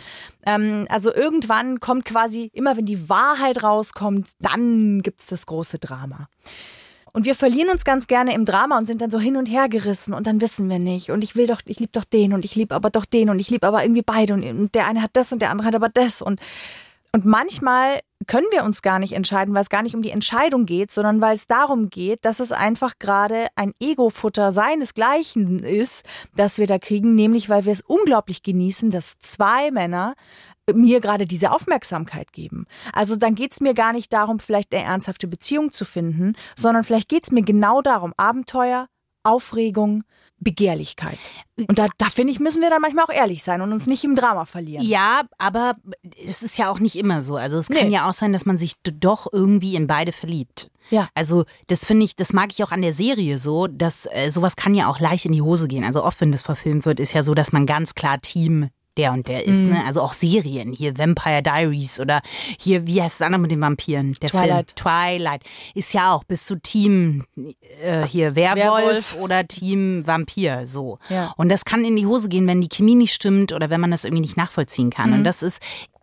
Ähm, 0.47 0.87
also 0.91 1.13
irgendwann 1.13 1.81
kommt 1.81 2.05
quasi, 2.05 2.51
immer 2.53 2.77
wenn 2.77 2.85
die 2.87 3.09
Wahrheit 3.09 3.63
rauskommt, 3.63 4.29
dann 4.41 5.03
gibt's 5.03 5.27
das 5.27 5.47
große 5.47 5.79
Drama. 5.79 6.29
Und 7.13 7.25
wir 7.25 7.35
verlieren 7.35 7.71
uns 7.71 7.85
ganz 7.85 8.07
gerne 8.07 8.35
im 8.35 8.45
Drama 8.45 8.79
und 8.79 8.87
sind 8.87 9.01
dann 9.01 9.11
so 9.11 9.19
hin 9.19 9.37
und 9.37 9.47
her 9.47 9.69
gerissen. 9.69 10.15
Und 10.15 10.27
dann 10.27 10.41
wissen 10.41 10.69
wir 10.69 10.79
nicht. 10.79 11.11
Und 11.11 11.25
ich 11.25 11.37
will 11.37 11.47
doch, 11.47 11.61
ich 11.65 11.79
liebe 11.81 11.93
doch 11.93 12.05
den 12.05 12.33
und 12.33 12.45
ich 12.45 12.55
liebe 12.55 12.75
aber 12.75 12.91
doch 12.91 13.05
den 13.05 13.31
und 13.31 13.39
ich 13.39 13.51
liebe 13.51 13.67
aber 13.67 13.83
irgendwie 13.83 14.03
beide. 14.03 14.35
Und, 14.35 14.75
der 14.75 14.87
eine 14.87 15.03
hat 15.03 15.11
das 15.15 15.33
und 15.33 15.41
der 15.41 15.51
andere 15.51 15.69
hat 15.69 15.75
aber 15.75 15.89
das. 15.89 16.23
Und 16.23 16.41
und 17.13 17.25
manchmal 17.25 18.01
können 18.27 18.47
wir 18.51 18.65
uns 18.65 18.83
gar 18.83 18.99
nicht 18.99 19.15
entscheiden, 19.15 19.55
weil 19.55 19.63
es 19.63 19.71
gar 19.71 19.83
nicht 19.83 19.95
um 19.95 20.03
die 20.03 20.11
Entscheidung 20.11 20.67
geht, 20.67 20.91
sondern 20.91 21.21
weil 21.21 21.35
es 21.35 21.47
darum 21.47 21.89
geht, 21.89 22.25
dass 22.25 22.41
es 22.41 22.53
einfach 22.53 22.99
gerade 22.99 23.47
ein 23.57 23.73
Ego-Futter 23.81 24.53
seinesgleichen 24.53 25.63
ist, 25.63 26.05
das 26.37 26.59
wir 26.59 26.67
da 26.67 26.79
kriegen, 26.79 27.15
nämlich 27.15 27.49
weil 27.49 27.65
wir 27.65 27.73
es 27.73 27.81
unglaublich 27.81 28.43
genießen, 28.43 28.91
dass 28.91 29.19
zwei 29.21 29.71
Männer 29.71 30.15
mir 30.75 31.01
gerade 31.01 31.27
diese 31.27 31.51
Aufmerksamkeit 31.53 32.33
geben. 32.33 32.67
Also 32.93 33.17
dann 33.17 33.35
geht's 33.35 33.61
mir 33.61 33.75
gar 33.75 33.93
nicht 33.93 34.13
darum, 34.13 34.39
vielleicht 34.39 34.75
eine 34.75 34.85
ernsthafte 34.85 35.27
Beziehung 35.29 35.73
zu 35.73 35.85
finden, 35.85 36.35
sondern 36.57 36.85
vielleicht 36.85 37.09
geht's 37.09 37.31
mir 37.33 37.43
genau 37.43 37.83
darum, 37.83 38.13
Abenteuer, 38.17 38.89
Aufregung, 39.25 40.05
Begehrlichkeit. 40.41 41.19
Und 41.57 41.79
da, 41.79 41.87
da 41.99 42.09
finde 42.11 42.33
ich, 42.33 42.39
müssen 42.39 42.63
wir 42.63 42.71
dann 42.71 42.81
manchmal 42.81 43.05
auch 43.05 43.13
ehrlich 43.13 43.43
sein 43.43 43.61
und 43.61 43.73
uns 43.73 43.87
nicht 43.89 44.05
im 44.05 44.15
Drama 44.15 44.45
verlieren. 44.45 44.85
Ja, 44.87 45.23
aber 45.37 45.75
es 46.27 46.43
ist 46.43 46.57
ja 46.57 46.71
auch 46.71 46.79
nicht 46.79 46.97
immer 46.97 47.23
so. 47.23 47.37
Also 47.37 47.59
es 47.59 47.69
kann 47.69 47.89
Nee. 47.89 47.95
ja 47.95 48.09
auch 48.09 48.13
sein, 48.13 48.33
dass 48.33 48.47
man 48.47 48.57
sich 48.57 48.75
doch 48.83 49.27
irgendwie 49.33 49.75
in 49.75 49.89
beide 49.89 50.13
verliebt. 50.13 50.71
Ja. 50.91 51.09
Also 51.15 51.45
das 51.67 51.85
finde 51.85 52.05
ich, 52.05 52.15
das 52.15 52.33
mag 52.33 52.51
ich 52.53 52.63
auch 52.63 52.71
an 52.71 52.83
der 52.83 52.93
Serie 52.93 53.39
so, 53.39 53.67
dass 53.67 54.07
äh, 54.13 54.31
sowas 54.31 54.55
kann 54.55 54.75
ja 54.75 54.89
auch 54.89 55.01
leicht 55.01 55.27
in 55.27 55.33
die 55.33 55.43
Hose 55.43 55.67
gehen. 55.67 55.85
Also 55.85 56.05
oft, 56.05 56.21
wenn 56.21 56.33
das 56.33 56.43
verfilmt 56.43 56.87
wird, 56.87 57.01
ist 57.01 57.13
ja 57.13 57.23
so, 57.25 57.35
dass 57.35 57.51
man 57.53 57.67
ganz 57.67 57.95
klar 57.95 58.19
Team 58.21 58.69
der 58.99 59.13
und 59.13 59.29
der 59.29 59.47
Mhm. 59.47 59.53
ist. 59.53 59.67
Ne? 59.69 59.83
Also 59.87 60.03
auch 60.03 60.13
Serien, 60.13 60.73
hier 60.73 60.99
Vampire 60.99 61.43
Diaries 61.43 61.99
oder 62.01 62.21
hier, 62.61 62.87
wie 62.87 63.01
heißt 63.01 63.21
das 63.21 63.27
andere 63.27 63.41
mit 63.43 63.51
den 63.51 63.61
Vampiren? 63.61 64.13
Der 64.21 64.29
Twilight. 64.29 64.73
Film 64.73 64.89
Twilight. 64.89 65.43
Ist 65.75 65.95
ja 65.95 66.13
auch, 66.13 66.25
bist 66.25 66.49
du 66.51 66.57
Team 66.57 67.25
äh, 67.83 68.07
hier 68.07 68.35
Werwolf, 68.35 68.65
Werwolf. 68.67 69.17
oder 69.17 69.47
Team 69.47 70.07
Vampir, 70.07 70.67
so. 70.67 70.99
Ja. 71.09 71.33
Und 71.37 71.49
das 71.49 71.65
kann 71.65 71.85
in 71.85 71.97
die 71.97 72.07
Hose 72.07 72.29
gehen, 72.29 72.47
wenn 72.47 72.61
die 72.61 72.69
Chemie 72.69 72.95
nicht 72.97 73.15
stimmt 73.15 73.53
oder 73.53 73.71
wenn 73.71 73.81
man 73.81 73.91
das 73.91 74.05
irgendwie 74.05 74.23
nicht 74.23 74.37
nachvollziehen 74.37 74.91
kann. 74.91 75.11
Mhm. 75.11 75.17
Und 75.19 75.25
das 75.25 75.43
ist, 75.43 75.61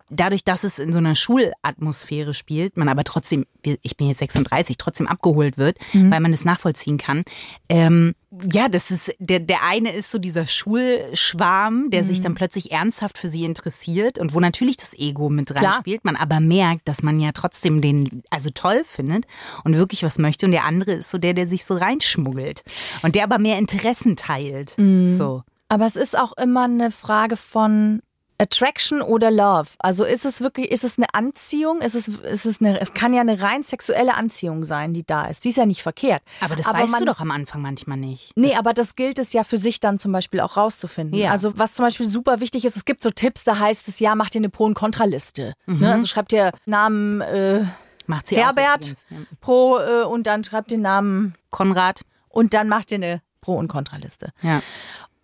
dadurch, 0.09 0.43
dass 0.43 0.63
es 0.63 0.79
in 0.79 0.93
so 0.93 0.99
einer 0.99 1.15
Schulatmosphäre 1.15 2.33
spielt, 2.33 2.77
man 2.77 2.89
aber 2.89 3.03
trotzdem, 3.03 3.45
ich 3.63 3.97
bin 3.97 4.07
jetzt 4.07 4.19
36, 4.19 4.77
trotzdem 4.77 5.07
abgeholt 5.07 5.57
wird, 5.57 5.77
mhm. 5.93 6.11
weil 6.11 6.19
man 6.19 6.31
das 6.31 6.45
nachvollziehen 6.45 6.97
kann. 6.97 7.23
Ähm, 7.69 8.13
ja, 8.51 8.67
das 8.67 8.91
ist, 8.91 9.15
der, 9.19 9.39
der 9.39 9.63
eine 9.63 9.91
ist 9.93 10.11
so 10.11 10.19
dieser 10.19 10.45
Schulschwarm, 10.45 11.89
der 11.89 12.03
mhm. 12.03 12.07
sich 12.07 12.21
dann 12.21 12.35
plötzlich 12.35 12.71
ernsthaft 12.71 13.17
für 13.17 13.29
sie 13.29 13.45
interessiert 13.45 14.19
und 14.19 14.33
wo 14.33 14.39
natürlich 14.39 14.77
das 14.77 14.93
Ego 14.93 15.29
mit 15.29 15.55
reinspielt, 15.55 16.03
man 16.05 16.15
aber 16.15 16.39
merkt, 16.39 16.87
dass 16.87 17.01
man 17.01 17.19
ja 17.19 17.31
trotzdem 17.31 17.81
den, 17.81 18.23
also 18.29 18.49
toll 18.53 18.83
findet 18.85 19.25
und 19.63 19.75
wirklich 19.75 20.03
was 20.03 20.19
möchte 20.19 20.45
und 20.45 20.51
der 20.51 20.65
andere 20.65 20.93
ist 20.93 21.09
so 21.09 21.17
der, 21.17 21.33
der 21.33 21.47
sich 21.47 21.65
so 21.65 21.75
reinschmuggelt 21.75 22.63
und 23.01 23.15
der 23.15 23.23
aber 23.23 23.39
mehr 23.39 23.57
Interessen 23.57 24.15
teilt, 24.15 24.77
mhm. 24.77 25.09
so. 25.09 25.43
Aber 25.67 25.85
es 25.85 25.95
ist 25.95 26.17
auch 26.17 26.33
immer 26.37 26.65
eine 26.65 26.91
Frage 26.91 27.37
von 27.37 28.01
Attraction 28.37 29.01
oder 29.01 29.31
Love? 29.31 29.69
Also 29.79 30.03
ist 30.03 30.25
es 30.25 30.41
wirklich, 30.41 30.71
ist 30.71 30.83
es 30.83 30.97
eine 30.97 31.07
Anziehung? 31.13 31.81
Ist 31.81 31.95
es, 31.95 32.07
ist 32.07 32.45
es 32.45 32.61
eine, 32.61 32.79
es 32.81 32.93
kann 32.93 33.13
ja 33.13 33.21
eine 33.21 33.41
rein 33.41 33.63
sexuelle 33.63 34.15
Anziehung 34.15 34.65
sein, 34.65 34.93
die 34.93 35.05
da 35.05 35.25
ist. 35.27 35.45
Die 35.45 35.49
ist 35.49 35.57
ja 35.57 35.65
nicht 35.65 35.81
verkehrt. 35.83 36.21
Aber 36.41 36.55
das 36.55 36.67
aber 36.67 36.79
weißt 36.79 36.91
man, 36.91 36.99
du 37.01 37.05
doch 37.05 37.19
am 37.19 37.31
Anfang 37.31 37.61
manchmal 37.61 37.97
nicht. 37.97 38.31
Nee, 38.35 38.49
das 38.49 38.59
aber 38.59 38.73
das 38.73 38.95
gilt 38.95 39.19
es 39.19 39.33
ja 39.33 39.43
für 39.43 39.57
sich 39.57 39.79
dann 39.79 39.99
zum 39.99 40.11
Beispiel 40.11 40.39
auch 40.41 40.57
rauszufinden. 40.57 41.17
Ja. 41.17 41.31
Also 41.31 41.57
was 41.57 41.73
zum 41.73 41.85
Beispiel 41.85 42.07
super 42.07 42.39
wichtig 42.39 42.65
ist, 42.65 42.75
es 42.75 42.85
gibt 42.85 43.03
so 43.03 43.09
Tipps, 43.09 43.43
da 43.43 43.59
heißt 43.59 43.87
es, 43.87 43.99
ja, 43.99 44.15
mach 44.15 44.29
dir 44.29 44.39
eine 44.39 44.49
Pro- 44.49 44.65
und 44.65 44.73
Kontraliste. 44.73 45.53
Mhm. 45.65 45.79
Ne? 45.79 45.93
Also 45.93 46.07
schreib 46.07 46.29
dir 46.29 46.51
Namen 46.65 47.21
äh, 47.21 47.65
Macht 48.07 48.27
sie 48.27 48.35
Herbert 48.35 48.87
ja. 49.09 49.17
Pro 49.41 49.79
äh, 49.79 50.03
und 50.03 50.27
dann 50.27 50.43
schreib 50.43 50.67
den 50.67 50.81
Namen 50.81 51.35
Konrad. 51.49 52.01
Und 52.29 52.53
dann 52.53 52.67
mach 52.67 52.85
dir 52.85 52.95
eine 52.95 53.21
Pro- 53.41 53.57
und 53.57 53.67
Kontraliste. 53.67 54.31
Ja. 54.41 54.61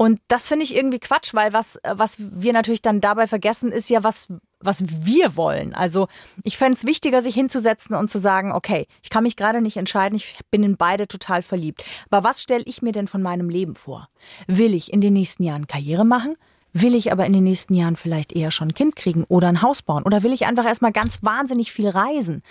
Und 0.01 0.19
das 0.29 0.47
finde 0.47 0.63
ich 0.63 0.75
irgendwie 0.75 0.97
Quatsch, 0.97 1.35
weil 1.35 1.53
was, 1.53 1.79
was 1.83 2.15
wir 2.17 2.53
natürlich 2.53 2.81
dann 2.81 3.01
dabei 3.01 3.27
vergessen, 3.27 3.71
ist 3.71 3.87
ja, 3.87 4.03
was, 4.03 4.29
was 4.59 4.83
wir 5.05 5.35
wollen. 5.35 5.75
Also 5.75 6.07
ich 6.41 6.57
fände 6.57 6.73
es 6.73 6.87
wichtiger, 6.87 7.21
sich 7.21 7.35
hinzusetzen 7.35 7.95
und 7.95 8.09
zu 8.09 8.17
sagen, 8.17 8.51
okay, 8.51 8.87
ich 9.03 9.11
kann 9.11 9.21
mich 9.21 9.35
gerade 9.35 9.61
nicht 9.61 9.77
entscheiden, 9.77 10.15
ich 10.15 10.39
bin 10.49 10.63
in 10.63 10.75
beide 10.75 11.07
total 11.07 11.43
verliebt. 11.43 11.85
Aber 12.09 12.27
was 12.27 12.41
stelle 12.41 12.63
ich 12.65 12.81
mir 12.81 12.93
denn 12.93 13.07
von 13.07 13.21
meinem 13.21 13.47
Leben 13.47 13.75
vor? 13.75 14.09
Will 14.47 14.73
ich 14.73 14.91
in 14.91 15.01
den 15.01 15.13
nächsten 15.13 15.43
Jahren 15.43 15.67
Karriere 15.67 16.03
machen? 16.03 16.35
Will 16.73 16.95
ich 16.95 17.11
aber 17.11 17.27
in 17.27 17.33
den 17.33 17.43
nächsten 17.43 17.75
Jahren 17.75 17.95
vielleicht 17.95 18.33
eher 18.33 18.49
schon 18.49 18.69
ein 18.69 18.73
Kind 18.73 18.95
kriegen 18.95 19.23
oder 19.25 19.49
ein 19.49 19.61
Haus 19.61 19.83
bauen? 19.83 20.01
Oder 20.01 20.23
will 20.23 20.33
ich 20.33 20.47
einfach 20.47 20.65
erstmal 20.65 20.93
ganz 20.93 21.21
wahnsinnig 21.21 21.71
viel 21.71 21.89
reisen? 21.89 22.41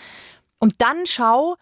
Und 0.61 0.75
dann 0.79 1.05
schau, 1.05 1.57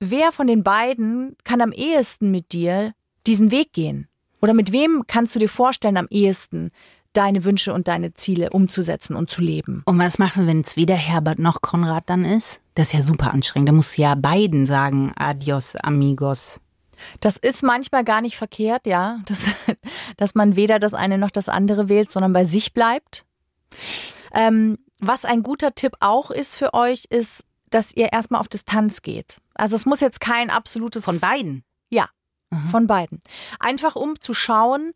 wer 0.00 0.32
von 0.32 0.46
den 0.46 0.64
beiden 0.64 1.36
kann 1.44 1.60
am 1.60 1.72
ehesten 1.72 2.30
mit 2.30 2.52
dir 2.52 2.94
diesen 3.26 3.50
Weg 3.50 3.74
gehen? 3.74 4.08
Oder 4.44 4.52
mit 4.52 4.72
wem 4.72 5.04
kannst 5.06 5.34
du 5.34 5.38
dir 5.38 5.48
vorstellen, 5.48 5.96
am 5.96 6.06
ehesten 6.10 6.70
deine 7.14 7.44
Wünsche 7.44 7.72
und 7.72 7.88
deine 7.88 8.12
Ziele 8.12 8.50
umzusetzen 8.50 9.16
und 9.16 9.30
zu 9.30 9.40
leben? 9.40 9.82
Und 9.86 9.98
was 9.98 10.18
machen, 10.18 10.46
wenn 10.46 10.60
es 10.60 10.76
weder 10.76 10.96
Herbert 10.96 11.38
noch 11.38 11.62
Konrad 11.62 12.10
dann 12.10 12.26
ist? 12.26 12.60
Das 12.74 12.88
ist 12.88 12.92
ja 12.92 13.00
super 13.00 13.32
anstrengend. 13.32 13.70
Da 13.70 13.72
muss 13.72 13.96
ja 13.96 14.14
beiden 14.14 14.66
sagen, 14.66 15.14
adios, 15.16 15.76
amigos. 15.76 16.60
Das 17.20 17.38
ist 17.38 17.62
manchmal 17.62 18.04
gar 18.04 18.20
nicht 18.20 18.36
verkehrt, 18.36 18.86
ja, 18.86 19.20
dass, 19.24 19.46
dass 20.18 20.34
man 20.34 20.56
weder 20.56 20.78
das 20.78 20.92
eine 20.92 21.16
noch 21.16 21.30
das 21.30 21.48
andere 21.48 21.88
wählt, 21.88 22.10
sondern 22.10 22.34
bei 22.34 22.44
sich 22.44 22.74
bleibt. 22.74 23.24
Ähm, 24.34 24.76
was 24.98 25.24
ein 25.24 25.42
guter 25.42 25.74
Tipp 25.74 25.94
auch 26.00 26.30
ist 26.30 26.54
für 26.54 26.74
euch, 26.74 27.06
ist, 27.08 27.46
dass 27.70 27.96
ihr 27.96 28.12
erstmal 28.12 28.42
auf 28.42 28.48
Distanz 28.48 29.00
geht. 29.00 29.38
Also 29.54 29.74
es 29.74 29.86
muss 29.86 30.00
jetzt 30.00 30.20
kein 30.20 30.50
absolutes. 30.50 31.02
Von 31.02 31.18
beiden? 31.18 31.64
Ja, 31.88 32.10
Mhm. 32.54 32.68
Von 32.68 32.86
beiden. 32.86 33.20
Einfach 33.58 33.96
um 33.96 34.20
zu 34.20 34.34
schauen, 34.34 34.92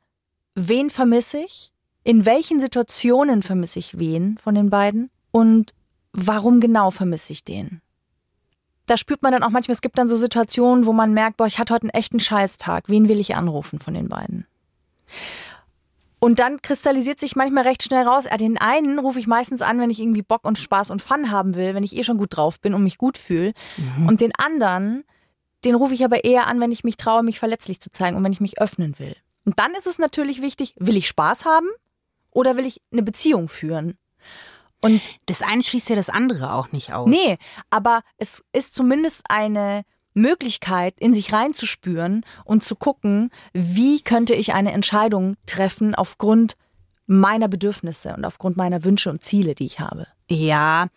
wen 0.54 0.90
vermisse 0.90 1.38
ich, 1.38 1.72
in 2.04 2.24
welchen 2.24 2.60
Situationen 2.60 3.42
vermisse 3.42 3.78
ich 3.78 3.98
wen 3.98 4.38
von 4.38 4.54
den 4.54 4.70
beiden 4.70 5.10
und 5.30 5.74
warum 6.12 6.60
genau 6.60 6.90
vermisse 6.90 7.32
ich 7.32 7.44
den. 7.44 7.80
Da 8.86 8.96
spürt 8.96 9.22
man 9.22 9.32
dann 9.32 9.42
auch 9.42 9.50
manchmal, 9.50 9.74
es 9.74 9.82
gibt 9.82 9.98
dann 9.98 10.08
so 10.08 10.16
Situationen, 10.16 10.86
wo 10.86 10.94
man 10.94 11.12
merkt, 11.12 11.36
boah, 11.36 11.46
ich 11.46 11.58
hatte 11.58 11.74
heute 11.74 11.84
einen 11.84 11.90
echten 11.90 12.20
Scheißtag. 12.20 12.84
Wen 12.88 13.08
will 13.08 13.20
ich 13.20 13.36
anrufen 13.36 13.78
von 13.78 13.92
den 13.92 14.08
beiden? 14.08 14.46
Und 16.20 16.40
dann 16.40 16.60
kristallisiert 16.62 17.20
sich 17.20 17.36
manchmal 17.36 17.64
recht 17.64 17.84
schnell 17.84 18.06
raus. 18.06 18.24
Den 18.40 18.58
einen 18.58 18.98
rufe 18.98 19.18
ich 19.18 19.26
meistens 19.26 19.62
an, 19.62 19.78
wenn 19.78 19.90
ich 19.90 20.00
irgendwie 20.00 20.22
Bock 20.22 20.44
und 20.44 20.58
Spaß 20.58 20.90
und 20.90 21.02
Fun 21.02 21.30
haben 21.30 21.54
will, 21.54 21.74
wenn 21.74 21.84
ich 21.84 21.96
eh 21.96 22.02
schon 22.02 22.18
gut 22.18 22.36
drauf 22.36 22.60
bin 22.60 22.74
und 22.74 22.82
mich 22.82 22.98
gut 22.98 23.18
fühle. 23.18 23.52
Mhm. 23.76 24.08
Und 24.08 24.20
den 24.20 24.32
anderen, 24.36 25.04
den 25.68 25.74
rufe 25.74 25.92
ich 25.92 26.02
aber 26.02 26.24
eher 26.24 26.46
an, 26.46 26.60
wenn 26.60 26.72
ich 26.72 26.82
mich 26.82 26.96
traue, 26.96 27.22
mich 27.22 27.38
verletzlich 27.38 27.78
zu 27.78 27.90
zeigen 27.90 28.16
und 28.16 28.24
wenn 28.24 28.32
ich 28.32 28.40
mich 28.40 28.58
öffnen 28.58 28.98
will. 28.98 29.14
Und 29.44 29.58
dann 29.58 29.74
ist 29.74 29.86
es 29.86 29.98
natürlich 29.98 30.40
wichtig, 30.40 30.74
will 30.78 30.96
ich 30.96 31.06
Spaß 31.06 31.44
haben 31.44 31.68
oder 32.30 32.56
will 32.56 32.64
ich 32.64 32.80
eine 32.90 33.02
Beziehung 33.02 33.48
führen? 33.48 33.98
Und 34.80 35.02
das 35.26 35.42
eine 35.42 35.62
schließt 35.62 35.90
ja 35.90 35.96
das 35.96 36.08
andere 36.08 36.54
auch 36.54 36.72
nicht 36.72 36.94
aus. 36.94 37.06
Nee, 37.06 37.36
aber 37.68 38.00
es 38.16 38.42
ist 38.54 38.74
zumindest 38.74 39.24
eine 39.28 39.82
Möglichkeit, 40.14 40.94
in 40.98 41.12
sich 41.12 41.34
reinzuspüren 41.34 42.24
und 42.46 42.64
zu 42.64 42.74
gucken, 42.74 43.30
wie 43.52 44.00
könnte 44.00 44.34
ich 44.34 44.54
eine 44.54 44.72
Entscheidung 44.72 45.36
treffen 45.44 45.94
aufgrund 45.94 46.56
meiner 47.06 47.48
Bedürfnisse 47.48 48.14
und 48.14 48.24
aufgrund 48.24 48.56
meiner 48.56 48.84
Wünsche 48.84 49.10
und 49.10 49.22
Ziele, 49.22 49.54
die 49.54 49.66
ich 49.66 49.80
habe. 49.80 50.06
Ja, 50.30 50.88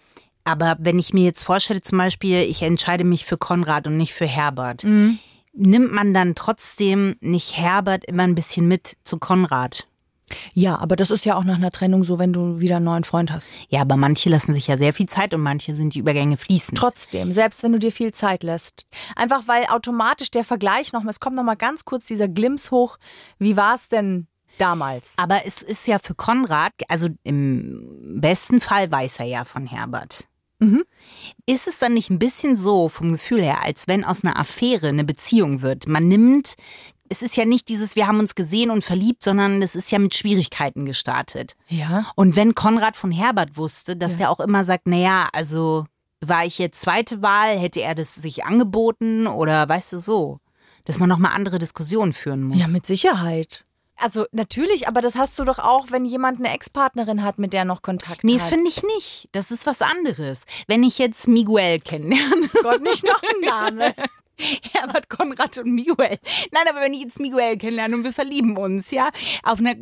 aber 0.43 0.75
wenn 0.79 1.00
ich 1.00 1.13
mir 1.13 1.24
jetzt 1.24 1.43
vorstelle, 1.43 1.81
zum 1.81 1.98
Beispiel, 1.98 2.39
ich 2.39 2.62
entscheide 2.62 3.03
mich 3.03 3.25
für 3.25 3.38
Konrad 3.38 3.88
und 3.88 3.98
nicht 3.98 4.13
für 4.13 4.25
Herbert, 4.25 4.83
mhm. 4.83 5.19
nimmt 5.53 5.91
man 5.91 6.13
dann 6.13 6.36
trotzdem 6.36 7.15
nicht 7.19 7.57
Herbert 7.57 8.05
immer 8.05 8.24
ein 8.24 8.36
bisschen 8.36 8.67
mit 8.67 8.98
zu 9.03 9.17
Konrad? 9.17 9.88
Ja, 10.53 10.79
aber 10.79 10.95
das 10.95 11.12
ist 11.12 11.25
ja 11.25 11.36
auch 11.36 11.43
nach 11.43 11.55
einer 11.55 11.71
Trennung 11.71 12.03
so, 12.03 12.19
wenn 12.19 12.33
du 12.33 12.60
wieder 12.60 12.77
einen 12.77 12.86
neuen 12.86 13.03
Freund 13.03 13.31
hast. 13.31 13.50
Ja, 13.69 13.81
aber 13.81 13.98
manche 13.98 14.29
lassen 14.29 14.53
sich 14.53 14.67
ja 14.67 14.77
sehr 14.77 14.93
viel 14.93 15.07
Zeit 15.07 15.33
und 15.33 15.41
manche 15.41 15.74
sind 15.74 15.93
die 15.93 16.00
Übergänge 16.00 16.38
fließend. 16.38 16.77
Trotzdem, 16.77 17.31
selbst 17.31 17.63
wenn 17.63 17.74
du 17.74 17.79
dir 17.79 17.91
viel 17.91 18.12
Zeit 18.13 18.43
lässt. 18.43 18.88
Einfach 19.15 19.48
weil 19.48 19.65
automatisch 19.65 20.31
der 20.31 20.43
Vergleich 20.43 20.93
nochmal, 20.93 21.12
es 21.12 21.19
kommt 21.19 21.36
nochmal 21.36 21.57
ganz 21.57 21.86
kurz 21.86 22.05
dieser 22.05 22.27
Glimps 22.27 22.71
hoch. 22.71 22.98
Wie 23.39 23.57
war 23.57 23.75
es 23.75 23.89
denn 23.89 24.27
damals? 24.57 25.15
Aber 25.17 25.45
es 25.45 25.62
ist 25.62 25.88
ja 25.88 26.00
für 26.00 26.15
Konrad, 26.15 26.74
also 26.88 27.07
im 27.24 28.19
besten 28.19 28.62
Fall 28.62 28.91
weiß 28.91 29.19
er 29.19 29.25
ja 29.25 29.45
von 29.45 29.65
Herbert. 29.65 30.27
Mhm. 30.61 30.83
Ist 31.45 31.67
es 31.67 31.79
dann 31.79 31.93
nicht 31.93 32.09
ein 32.09 32.19
bisschen 32.19 32.55
so 32.55 32.87
vom 32.87 33.11
Gefühl 33.11 33.41
her, 33.41 33.63
als 33.63 33.87
wenn 33.87 34.05
aus 34.05 34.23
einer 34.23 34.39
Affäre 34.39 34.89
eine 34.89 35.03
Beziehung 35.03 35.61
wird? 35.61 35.87
Man 35.87 36.07
nimmt, 36.07 36.53
es 37.09 37.21
ist 37.23 37.35
ja 37.35 37.45
nicht 37.45 37.67
dieses, 37.67 37.95
wir 37.95 38.07
haben 38.07 38.19
uns 38.19 38.35
gesehen 38.35 38.69
und 38.69 38.83
verliebt, 38.83 39.23
sondern 39.23 39.61
es 39.61 39.75
ist 39.75 39.91
ja 39.91 39.99
mit 39.99 40.15
Schwierigkeiten 40.15 40.85
gestartet. 40.85 41.55
Ja. 41.67 42.05
Und 42.15 42.35
wenn 42.35 42.55
Konrad 42.55 42.95
von 42.95 43.11
Herbert 43.11 43.57
wusste, 43.57 43.97
dass 43.97 44.13
ja. 44.13 44.17
der 44.19 44.29
auch 44.29 44.39
immer 44.39 44.63
sagt, 44.63 44.87
naja, 44.87 45.29
also 45.33 45.85
war 46.21 46.45
ich 46.45 46.59
jetzt 46.59 46.79
zweite 46.79 47.23
Wahl, 47.23 47.57
hätte 47.57 47.81
er 47.81 47.95
das 47.95 48.13
sich 48.13 48.45
angeboten 48.45 49.25
oder 49.25 49.67
weißt 49.67 49.93
du 49.93 49.97
so, 49.97 50.39
dass 50.85 50.99
man 50.99 51.09
nochmal 51.09 51.33
andere 51.33 51.57
Diskussionen 51.57 52.13
führen 52.13 52.43
muss. 52.43 52.59
Ja, 52.59 52.67
mit 52.67 52.85
Sicherheit. 52.85 53.65
Also 54.01 54.25
natürlich, 54.31 54.88
aber 54.88 55.01
das 55.01 55.15
hast 55.15 55.38
du 55.38 55.43
doch 55.43 55.60
auch, 55.60 55.91
wenn 55.91 56.05
jemand 56.05 56.39
eine 56.39 56.51
Ex-Partnerin 56.53 57.24
hat, 57.24 57.38
mit 57.38 57.53
der 57.53 57.65
noch 57.65 57.84
Kontakt 57.84 58.24
nee, 58.24 58.39
hat. 58.39 58.41
Nee, 58.41 58.50
finde 58.50 58.70
ich 58.70 58.81
nicht. 58.84 59.29
Das 59.31 59.51
ist 59.51 59.67
was 59.67 59.84
anderes. 59.84 60.46
Wenn 60.67 60.81
ich 60.84 60.98
jetzt 60.98 61.27
Miguel 61.27 61.79
kennenlerne. 61.79 62.50
Gott, 62.63 62.81
nicht 62.81 63.05
noch 63.05 63.22
ein 63.22 63.75
Name. 63.75 63.96
Herbert 64.73 65.09
Konrad 65.09 65.57
und 65.57 65.71
Miguel. 65.71 66.17
Nein, 66.51 66.63
aber 66.69 66.81
wenn 66.81 66.93
ich 66.93 67.01
jetzt 67.01 67.19
Miguel 67.19 67.57
kennenlerne 67.57 67.95
und 67.95 68.03
wir 68.03 68.13
verlieben 68.13 68.57
uns, 68.57 68.91
ja, 68.91 69.09
auf 69.43 69.59
einer 69.59 69.75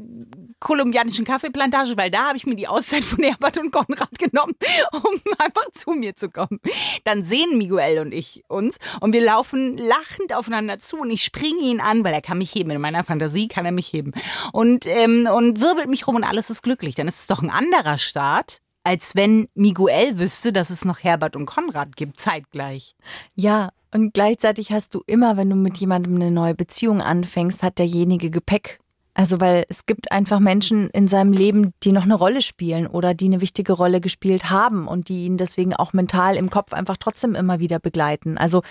kolumbianischen 0.60 1.26
Kaffeeplantage, 1.26 1.96
weil 1.98 2.12
da 2.12 2.28
habe 2.28 2.38
ich 2.38 2.46
mir 2.46 2.56
die 2.56 2.68
Auszeit 2.68 3.04
von 3.04 3.24
Herbert 3.24 3.58
und 3.58 3.72
Konrad 3.72 4.20
genommen, 4.20 4.54
um 4.92 5.22
einfach 5.38 5.72
zu 5.74 5.92
mir 5.92 6.16
zu 6.16 6.30
kommen. 6.30 6.60
Dann 7.04 7.24
sehen 7.24 7.58
Miguel 7.58 8.00
und 8.00 8.14
ich 8.14 8.44
uns 8.48 8.78
und 9.00 9.14
wir 9.14 9.24
laufen 9.24 9.78
lachend 9.78 10.34
aufeinander 10.34 10.80
zu 10.80 10.98
und 10.98 11.12
ich 11.12 11.24
springe 11.24 11.62
ihn 11.62 11.80
an, 11.80 12.04
weil 12.04 12.14
er 12.14 12.22
kann 12.22 12.38
mich 12.38 12.54
heben. 12.54 12.72
In 12.72 12.82
meiner 12.82 13.04
Fantasie 13.04 13.48
kann 13.48 13.66
er 13.66 13.72
mich 13.72 13.92
heben. 13.92 14.12
Und, 14.52 14.86
ähm, 14.86 15.28
und 15.34 15.62
wirbelt 15.62 15.90
mich 15.90 16.08
rum 16.08 16.16
und 16.16 16.24
alles 16.24 16.50
ist 16.50 16.64
glücklich. 16.64 16.96
Dann 16.96 17.08
ist 17.08 17.22
es 17.22 17.28
doch 17.28 17.42
ein 17.42 17.50
anderer 17.50 17.98
Start, 17.98 18.60
als 18.84 19.16
wenn 19.16 19.48
Miguel 19.54 20.20
wüsste, 20.20 20.52
dass 20.52 20.70
es 20.70 20.86
noch 20.86 21.00
Herbert 21.00 21.36
und 21.36 21.46
Konrad 21.46 21.96
gibt, 21.96 22.20
zeitgleich. 22.20 22.96
Ja, 23.36 23.70
und 23.92 24.14
gleichzeitig 24.14 24.72
hast 24.72 24.94
du 24.94 25.02
immer, 25.08 25.38
wenn 25.38 25.50
du 25.50 25.56
mit 25.56 25.78
jemandem 25.78 26.16
eine 26.16 26.32
neue 26.32 26.56
Beziehung 26.56 27.02
anfängst, 27.02 27.64
hat 27.64 27.80
derjenige 27.80 28.30
Gepäck. 28.30 28.80
Also 29.16 29.42
weil 29.42 29.66
es 29.68 29.86
gibt 29.86 30.12
einfach 30.14 30.40
Menschen 30.40 30.90
in 30.92 31.10
seinem 31.10 31.34
Leben, 31.34 31.74
die 31.84 31.92
noch 31.92 32.04
eine 32.04 32.16
Rolle 32.16 32.42
spielen 32.42 32.88
oder 32.88 33.14
die 33.14 33.26
eine 33.26 33.42
wichtige 33.42 33.74
Rolle 33.74 34.00
gespielt 34.00 34.50
haben 34.50 34.88
und 34.88 35.10
die 35.10 35.26
ihn 35.26 35.36
deswegen 35.36 35.74
auch 35.74 35.92
mental 35.92 36.38
im 36.38 36.50
Kopf 36.50 36.72
einfach 36.72 36.96
trotzdem 36.96 37.36
immer 37.36 37.60
wieder 37.60 37.80
begleiten. 37.80 38.38
Also 38.38 38.62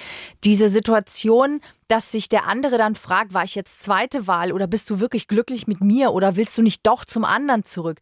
diese 0.45 0.71
Situation, 0.71 1.61
dass 1.89 2.13
sich 2.13 2.31
der 2.31 2.47
andere 2.47 2.79
dann 2.79 2.95
fragt, 2.95 3.35
war 3.35 3.45
ich 3.45 3.57
jetzt 3.57 3.83
zweite 3.83 4.27
Wahl 4.27 4.53
oder 4.53 4.67
bist 4.67 4.89
du 4.89 5.01
wirklich 5.01 5.29
glücklich 5.29 5.67
mit 5.67 5.83
mir 5.83 6.13
oder 6.13 6.37
willst 6.37 6.57
du 6.57 6.63
nicht 6.63 6.87
doch 6.87 7.05
zum 7.05 7.27
anderen 7.27 7.65
zurück? 7.65 7.99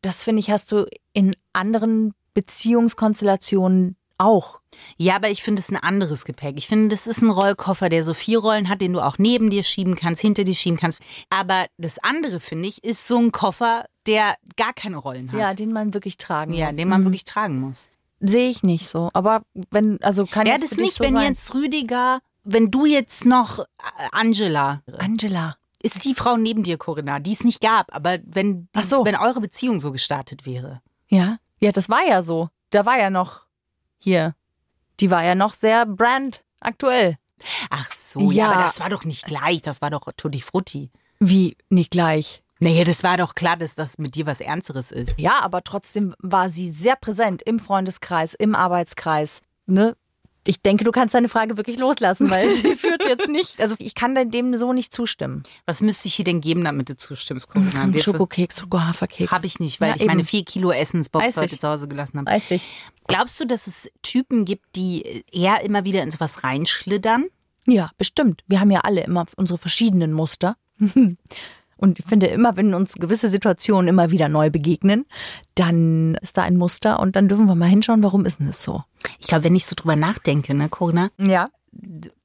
Das 0.00 0.22
finde 0.22 0.40
ich, 0.40 0.50
hast 0.50 0.70
du 0.70 0.86
in 1.12 1.34
anderen 1.52 2.14
Beziehungskonstellationen 2.34 3.96
auch. 4.18 4.60
Ja, 4.96 5.16
aber 5.16 5.30
ich 5.30 5.42
finde 5.42 5.60
es 5.60 5.70
ein 5.70 5.76
anderes 5.76 6.24
Gepäck. 6.24 6.56
Ich 6.58 6.66
finde, 6.66 6.88
das 6.88 7.06
ist 7.06 7.22
ein 7.22 7.30
Rollkoffer, 7.30 7.88
der 7.88 8.04
so 8.04 8.14
vier 8.14 8.38
Rollen 8.38 8.68
hat, 8.68 8.80
den 8.80 8.92
du 8.92 9.00
auch 9.00 9.18
neben 9.18 9.50
dir 9.50 9.62
schieben 9.62 9.94
kannst, 9.96 10.20
hinter 10.22 10.44
dir 10.44 10.54
schieben 10.54 10.78
kannst. 10.78 11.00
Aber 11.30 11.66
das 11.78 11.98
andere, 11.98 12.40
finde 12.40 12.68
ich, 12.68 12.82
ist 12.84 13.06
so 13.06 13.18
ein 13.18 13.32
Koffer, 13.32 13.86
der 14.06 14.34
gar 14.56 14.72
keine 14.72 14.96
Rollen 14.98 15.32
hat. 15.32 15.40
Ja, 15.40 15.54
den 15.54 15.72
man 15.72 15.94
wirklich 15.94 16.16
tragen 16.18 16.52
ja, 16.54 16.66
muss. 16.66 16.76
den 16.76 16.88
man 16.88 17.00
Mhm. 17.00 17.04
wirklich 17.06 17.24
tragen 17.24 17.60
muss. 17.60 17.90
Sehe 18.20 18.48
ich 18.48 18.62
nicht 18.62 18.88
so. 18.88 19.10
Aber 19.12 19.42
wenn, 19.70 20.02
also 20.02 20.24
kann 20.26 20.46
Ja, 20.46 20.54
ja 20.54 20.58
das 20.58 20.76
nicht, 20.76 20.94
so 20.94 21.04
wenn 21.04 21.14
sein. 21.14 21.28
jetzt 21.28 21.54
Rüdiger, 21.54 22.20
wenn 22.44 22.70
du 22.70 22.86
jetzt 22.86 23.24
noch 23.26 23.58
äh, 23.60 23.64
Angela, 24.12 24.82
Angela. 24.98 25.56
ist 25.82 26.04
die 26.04 26.14
Frau 26.14 26.36
neben 26.36 26.62
dir, 26.62 26.78
Corinna, 26.78 27.18
die 27.18 27.32
es 27.32 27.44
nicht 27.44 27.60
gab, 27.60 27.94
aber 27.94 28.18
wenn, 28.24 28.62
die, 28.62 28.68
Ach 28.74 28.84
so. 28.84 29.04
wenn 29.04 29.16
eure 29.16 29.40
Beziehung 29.40 29.78
so 29.80 29.92
gestartet 29.92 30.46
wäre. 30.46 30.80
Ja. 31.08 31.38
Ja, 31.60 31.72
das 31.72 31.88
war 31.88 32.06
ja 32.06 32.22
so. 32.22 32.48
Da 32.70 32.84
war 32.86 32.98
ja 32.98 33.08
noch 33.10 33.42
hier. 33.98 34.34
Die 35.00 35.10
war 35.10 35.24
ja 35.24 35.34
noch 35.34 35.54
sehr 35.54 35.86
brandaktuell. 35.86 37.16
Ach 37.70 37.90
so, 37.92 38.30
ja, 38.30 38.46
Ja. 38.46 38.52
aber 38.52 38.62
das 38.64 38.80
war 38.80 38.88
doch 38.90 39.04
nicht 39.04 39.26
gleich, 39.26 39.60
das 39.62 39.82
war 39.82 39.90
doch 39.90 40.08
Tutti 40.16 40.40
Frutti. 40.40 40.90
Wie 41.18 41.56
nicht 41.68 41.90
gleich. 41.90 42.42
Naja, 42.60 42.84
das 42.84 43.02
war 43.02 43.16
doch 43.16 43.34
klar, 43.34 43.56
dass 43.56 43.74
das 43.74 43.98
mit 43.98 44.14
dir 44.14 44.26
was 44.26 44.40
Ernsteres 44.40 44.90
ist. 44.92 45.18
Ja, 45.18 45.40
aber 45.42 45.62
trotzdem 45.62 46.14
war 46.20 46.48
sie 46.48 46.70
sehr 46.70 46.96
präsent 46.96 47.42
im 47.42 47.58
Freundeskreis, 47.58 48.34
im 48.34 48.54
Arbeitskreis. 48.54 49.40
Ne? 49.66 49.96
Ich 50.46 50.60
denke, 50.60 50.84
du 50.84 50.90
kannst 50.90 51.14
deine 51.14 51.28
Frage 51.28 51.56
wirklich 51.56 51.78
loslassen, 51.78 52.30
weil 52.30 52.50
sie 52.50 52.76
führt 52.76 53.04
jetzt 53.06 53.28
nicht. 53.28 53.60
Also 53.60 53.74
ich 53.78 53.94
kann 53.94 54.14
dem 54.30 54.54
so 54.56 54.72
nicht 54.72 54.92
zustimmen. 54.92 55.42
Was 55.66 55.80
müsste 55.80 56.08
ich 56.08 56.16
dir 56.16 56.24
denn 56.24 56.40
geben, 56.40 56.64
damit 56.64 56.88
du 56.88 56.96
zustimmst, 56.96 57.48
Wir- 57.54 58.02
Schokokeks, 58.02 58.60
Schokohaferkeks. 58.60 59.30
Habe 59.32 59.46
ich 59.46 59.58
nicht, 59.60 59.80
weil 59.80 59.90
Ja, 59.90 59.96
ich 59.96 60.04
meine 60.06 60.20
eben. 60.20 60.28
vier 60.28 60.44
Kilo 60.44 60.70
Essensbox 60.70 61.36
heute 61.36 61.58
zu 61.58 61.66
Hause 61.68 61.88
gelassen 61.88 62.18
habe. 62.18 62.30
Weiß 62.30 62.50
ich. 62.50 62.62
Glaubst 63.06 63.40
du, 63.40 63.46
dass 63.46 63.66
es 63.66 63.90
Typen 64.02 64.44
gibt, 64.44 64.76
die 64.76 65.24
eher 65.32 65.62
immer 65.62 65.84
wieder 65.84 66.02
in 66.02 66.10
sowas 66.10 66.44
reinschlittern? 66.44 67.26
Ja, 67.66 67.90
bestimmt. 67.96 68.44
Wir 68.46 68.60
haben 68.60 68.70
ja 68.70 68.80
alle 68.80 69.02
immer 69.04 69.24
unsere 69.36 69.58
verschiedenen 69.58 70.12
Muster. 70.12 70.56
Und 71.76 71.98
ich 71.98 72.04
finde, 72.06 72.26
immer 72.26 72.56
wenn 72.56 72.74
uns 72.74 72.94
gewisse 72.94 73.28
Situationen 73.28 73.88
immer 73.88 74.10
wieder 74.10 74.28
neu 74.28 74.50
begegnen, 74.50 75.06
dann 75.54 76.16
ist 76.22 76.36
da 76.36 76.42
ein 76.42 76.56
Muster 76.56 77.00
und 77.00 77.16
dann 77.16 77.28
dürfen 77.28 77.46
wir 77.46 77.54
mal 77.54 77.68
hinschauen, 77.68 78.02
warum 78.02 78.24
ist 78.26 78.38
denn 78.40 78.46
das 78.46 78.62
so? 78.62 78.82
Ich 79.18 79.26
glaube, 79.26 79.44
wenn 79.44 79.56
ich 79.56 79.66
so 79.66 79.74
drüber 79.76 79.96
nachdenke, 79.96 80.54
ne, 80.54 80.68
Corinna, 80.68 81.10
Ja. 81.18 81.48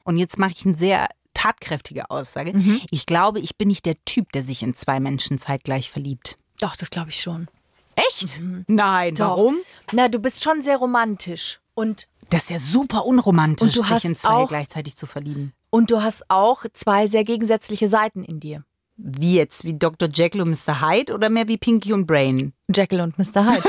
und 0.03 0.17
jetzt 0.17 0.37
mache 0.37 0.51
ich 0.51 0.65
eine 0.65 0.75
sehr 0.75 1.07
tatkräftige 1.33 2.09
Aussage. 2.09 2.53
Mhm. 2.53 2.81
Ich 2.91 3.05
glaube, 3.05 3.39
ich 3.39 3.55
bin 3.57 3.67
nicht 3.69 3.85
der 3.85 3.95
Typ, 4.05 4.31
der 4.33 4.43
sich 4.43 4.61
in 4.63 4.73
zwei 4.73 4.99
Menschen 4.99 5.37
zeitgleich 5.37 5.89
verliebt. 5.89 6.37
Doch, 6.59 6.75
das 6.75 6.89
glaube 6.89 7.09
ich 7.09 7.21
schon. 7.21 7.47
Echt? 7.95 8.41
Nein. 8.67 9.15
Doch. 9.15 9.29
Warum? 9.29 9.57
Na, 9.93 10.07
du 10.07 10.19
bist 10.19 10.43
schon 10.43 10.61
sehr 10.61 10.77
romantisch 10.77 11.59
und 11.75 12.07
Das 12.29 12.43
ist 12.43 12.49
ja 12.49 12.59
super 12.59 13.05
unromantisch, 13.05 13.73
sich 13.73 14.05
in 14.05 14.15
zwei 14.15 14.45
gleichzeitig 14.45 14.95
zu 14.97 15.05
verlieben. 15.05 15.53
und 15.69 15.91
du 15.91 16.01
hast 16.01 16.29
auch 16.29 16.65
zwei 16.73 17.07
sehr 17.07 17.23
gegensätzliche 17.23 17.87
Seiten 17.87 18.23
in 18.23 18.39
dir. 18.39 18.63
Wie 19.01 19.35
jetzt? 19.35 19.63
Wie 19.63 19.73
Dr. 19.77 20.09
Jekyll 20.13 20.41
und 20.41 20.49
Mr. 20.49 20.81
Hyde 20.81 21.13
oder 21.13 21.29
mehr 21.29 21.47
wie 21.47 21.57
Pinky 21.57 21.93
und 21.93 22.05
Brain? 22.05 22.53
Jekyll 22.73 22.99
und 23.01 23.17
Mr. 23.17 23.45
Hyde. 23.45 23.63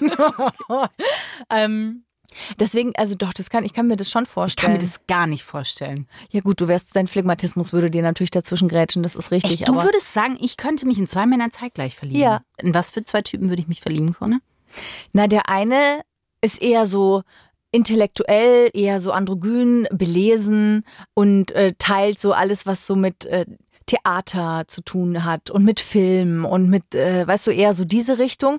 ähm, 1.50 2.04
deswegen, 2.58 2.92
also 2.96 3.14
doch, 3.14 3.32
das 3.32 3.48
kann, 3.48 3.64
ich 3.64 3.72
kann 3.72 3.86
mir 3.86 3.96
das 3.96 4.10
schon 4.10 4.24
Ich 4.24 4.30
vorstellen. 4.30 4.64
kann 4.64 4.72
mir 4.72 4.78
das 4.78 5.06
gar 5.06 5.26
nicht 5.26 5.44
vorstellen. 5.44 6.08
ja 6.30 6.40
gut, 6.40 6.60
du 6.60 6.68
wärst, 6.68 6.96
dein 6.96 7.06
Phlegmatismus 7.06 7.72
würde 7.72 7.90
dir 7.90 8.02
natürlich 8.02 8.30
dazwischen 8.32 8.68
grätschen, 8.68 9.02
das 9.02 9.14
ist 9.14 9.30
richtig. 9.30 9.60
Echt, 9.60 9.68
du 9.68 9.74
würdest 9.74 10.12
sagen, 10.12 10.36
ich 10.40 10.56
könnte 10.56 10.86
mich 10.86 10.98
in 10.98 11.06
zwei 11.06 11.26
Männer 11.26 11.50
zeitgleich 11.50 11.94
verlieben. 11.96 12.20
Ja. 12.20 12.42
In 12.58 12.74
was 12.74 12.90
für 12.90 13.04
zwei 13.04 13.22
Typen 13.22 13.48
würde 13.48 13.62
ich 13.62 13.68
mich 13.68 13.80
verlieben, 13.80 14.14
Conne? 14.14 14.40
Na, 15.12 15.26
der 15.28 15.48
eine 15.48 16.02
ist 16.40 16.60
eher 16.60 16.86
so 16.86 17.22
intellektuell, 17.70 18.70
eher 18.74 19.00
so 19.00 19.12
androgyn, 19.12 19.86
belesen 19.90 20.84
und 21.14 21.52
äh, 21.52 21.72
teilt 21.78 22.18
so 22.18 22.32
alles, 22.32 22.66
was 22.66 22.86
so 22.86 22.96
mit 22.96 23.24
äh, 23.26 23.46
Theater 23.86 24.64
zu 24.66 24.82
tun 24.82 25.24
hat 25.24 25.50
und 25.50 25.64
mit 25.64 25.80
Film 25.80 26.44
und 26.44 26.68
mit, 26.68 26.94
äh, 26.94 27.26
weißt 27.26 27.46
du, 27.46 27.50
eher 27.50 27.74
so 27.74 27.84
diese 27.84 28.18
Richtung. 28.18 28.58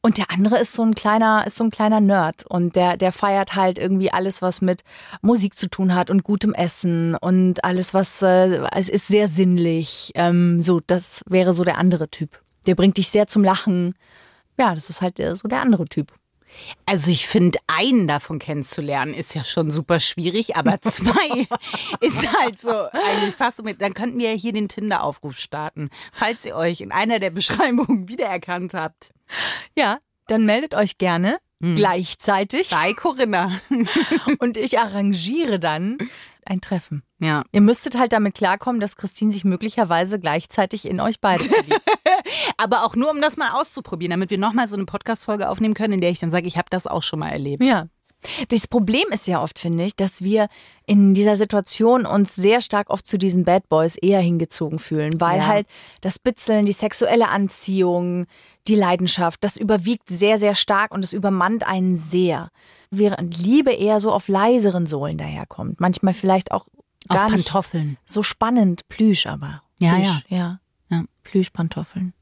Und 0.00 0.16
der 0.16 0.30
andere 0.30 0.58
ist 0.58 0.74
so 0.74 0.82
ein 0.82 0.94
kleiner, 0.94 1.44
ist 1.46 1.56
so 1.56 1.64
ein 1.64 1.70
kleiner 1.70 2.00
Nerd 2.00 2.46
und 2.46 2.76
der, 2.76 2.96
der 2.96 3.10
feiert 3.10 3.56
halt 3.56 3.78
irgendwie 3.78 4.12
alles, 4.12 4.40
was 4.40 4.60
mit 4.60 4.82
Musik 5.22 5.58
zu 5.58 5.68
tun 5.68 5.94
hat 5.94 6.08
und 6.10 6.22
gutem 6.22 6.54
Essen 6.54 7.16
und 7.16 7.64
alles, 7.64 7.94
was 7.94 8.22
äh, 8.22 8.60
es 8.72 8.88
ist 8.88 9.08
sehr 9.08 9.26
sinnlich. 9.26 10.12
Ähm, 10.14 10.60
so, 10.60 10.80
das 10.86 11.22
wäre 11.26 11.52
so 11.52 11.64
der 11.64 11.78
andere 11.78 12.08
Typ. 12.08 12.40
Der 12.66 12.76
bringt 12.76 12.96
dich 12.96 13.08
sehr 13.08 13.26
zum 13.26 13.42
Lachen. 13.42 13.94
Ja, 14.56 14.74
das 14.74 14.88
ist 14.88 15.02
halt 15.02 15.18
äh, 15.18 15.34
so 15.34 15.48
der 15.48 15.62
andere 15.62 15.86
Typ. 15.86 16.12
Also 16.86 17.10
ich 17.10 17.26
finde, 17.26 17.58
einen 17.66 18.06
davon 18.06 18.38
kennenzulernen 18.38 19.14
ist 19.14 19.34
ja 19.34 19.44
schon 19.44 19.70
super 19.70 20.00
schwierig, 20.00 20.56
aber 20.56 20.80
zwei 20.82 21.46
ist 22.00 22.32
halt 22.32 22.58
so 22.58 22.70
eigentlich 22.70 23.34
fast 23.34 23.62
mit. 23.62 23.80
Dann 23.80 23.94
könnten 23.94 24.18
wir 24.18 24.32
ja 24.32 24.36
hier 24.36 24.52
den 24.52 24.68
Tinder-Aufruf 24.68 25.36
starten, 25.36 25.90
falls 26.12 26.44
ihr 26.44 26.56
euch 26.56 26.80
in 26.80 26.92
einer 26.92 27.18
der 27.18 27.30
Beschreibungen 27.30 28.08
wiedererkannt 28.08 28.74
habt. 28.74 29.12
Ja, 29.76 29.98
dann 30.26 30.44
meldet 30.46 30.74
euch 30.74 30.98
gerne 30.98 31.38
gleichzeitig 31.60 32.70
Bei 32.70 32.92
Corinna. 32.94 33.60
und 34.38 34.56
ich 34.56 34.78
arrangiere 34.78 35.58
dann 35.58 35.98
ein 36.48 36.60
Treffen. 36.60 37.02
Ja. 37.18 37.42
Ihr 37.52 37.60
müsstet 37.60 37.98
halt 37.98 38.12
damit 38.12 38.34
klarkommen, 38.34 38.80
dass 38.80 38.96
Christine 38.96 39.30
sich 39.30 39.44
möglicherweise 39.44 40.18
gleichzeitig 40.18 40.86
in 40.86 41.00
euch 41.00 41.20
beide 41.20 41.44
verliebt. 41.44 41.82
Aber 42.56 42.84
auch 42.84 42.96
nur, 42.96 43.10
um 43.10 43.20
das 43.20 43.36
mal 43.36 43.52
auszuprobieren, 43.52 44.10
damit 44.10 44.30
wir 44.30 44.38
nochmal 44.38 44.68
so 44.68 44.76
eine 44.76 44.84
Podcast-Folge 44.84 45.48
aufnehmen 45.48 45.74
können, 45.74 45.94
in 45.94 46.00
der 46.00 46.10
ich 46.10 46.20
dann 46.20 46.30
sage, 46.30 46.46
ich 46.46 46.56
habe 46.56 46.68
das 46.70 46.86
auch 46.86 47.02
schon 47.02 47.18
mal 47.18 47.30
erlebt. 47.30 47.62
Ja. 47.62 47.88
Das 48.48 48.66
Problem 48.66 49.04
ist 49.12 49.26
ja 49.28 49.40
oft, 49.42 49.58
finde 49.60 49.84
ich, 49.84 49.94
dass 49.94 50.22
wir 50.22 50.48
in 50.86 51.14
dieser 51.14 51.36
Situation 51.36 52.04
uns 52.04 52.34
sehr 52.34 52.60
stark 52.60 52.90
oft 52.90 53.06
zu 53.06 53.16
diesen 53.16 53.44
Bad 53.44 53.68
Boys 53.68 53.94
eher 53.96 54.20
hingezogen 54.20 54.80
fühlen, 54.80 55.20
weil 55.20 55.38
Ja. 55.38 55.46
halt 55.46 55.66
das 56.00 56.18
Bitzeln, 56.18 56.66
die 56.66 56.72
sexuelle 56.72 57.28
Anziehung, 57.28 58.26
die 58.66 58.74
Leidenschaft, 58.74 59.44
das 59.44 59.56
überwiegt 59.56 60.08
sehr, 60.10 60.36
sehr 60.38 60.54
stark 60.56 60.92
und 60.92 61.04
es 61.04 61.12
übermannt 61.12 61.64
einen 61.66 61.96
sehr. 61.96 62.50
Während 62.90 63.38
Liebe 63.38 63.70
eher 63.72 64.00
so 64.00 64.10
auf 64.12 64.26
leiseren 64.28 64.86
Sohlen 64.86 65.16
daherkommt. 65.16 65.80
Manchmal 65.80 66.14
vielleicht 66.14 66.50
auch 66.50 66.66
gar 67.08 67.26
Auf 67.26 67.32
nicht 67.32 67.46
Pantoffeln. 67.46 67.98
so 68.04 68.22
spannend, 68.24 68.88
Plüsch 68.88 69.26
aber. 69.26 69.62
Ja, 69.78 69.94
Plüsch, 69.94 70.24
ja. 70.28 70.60
Ja. 70.90 71.04
Plüschpantoffeln. 71.22 72.14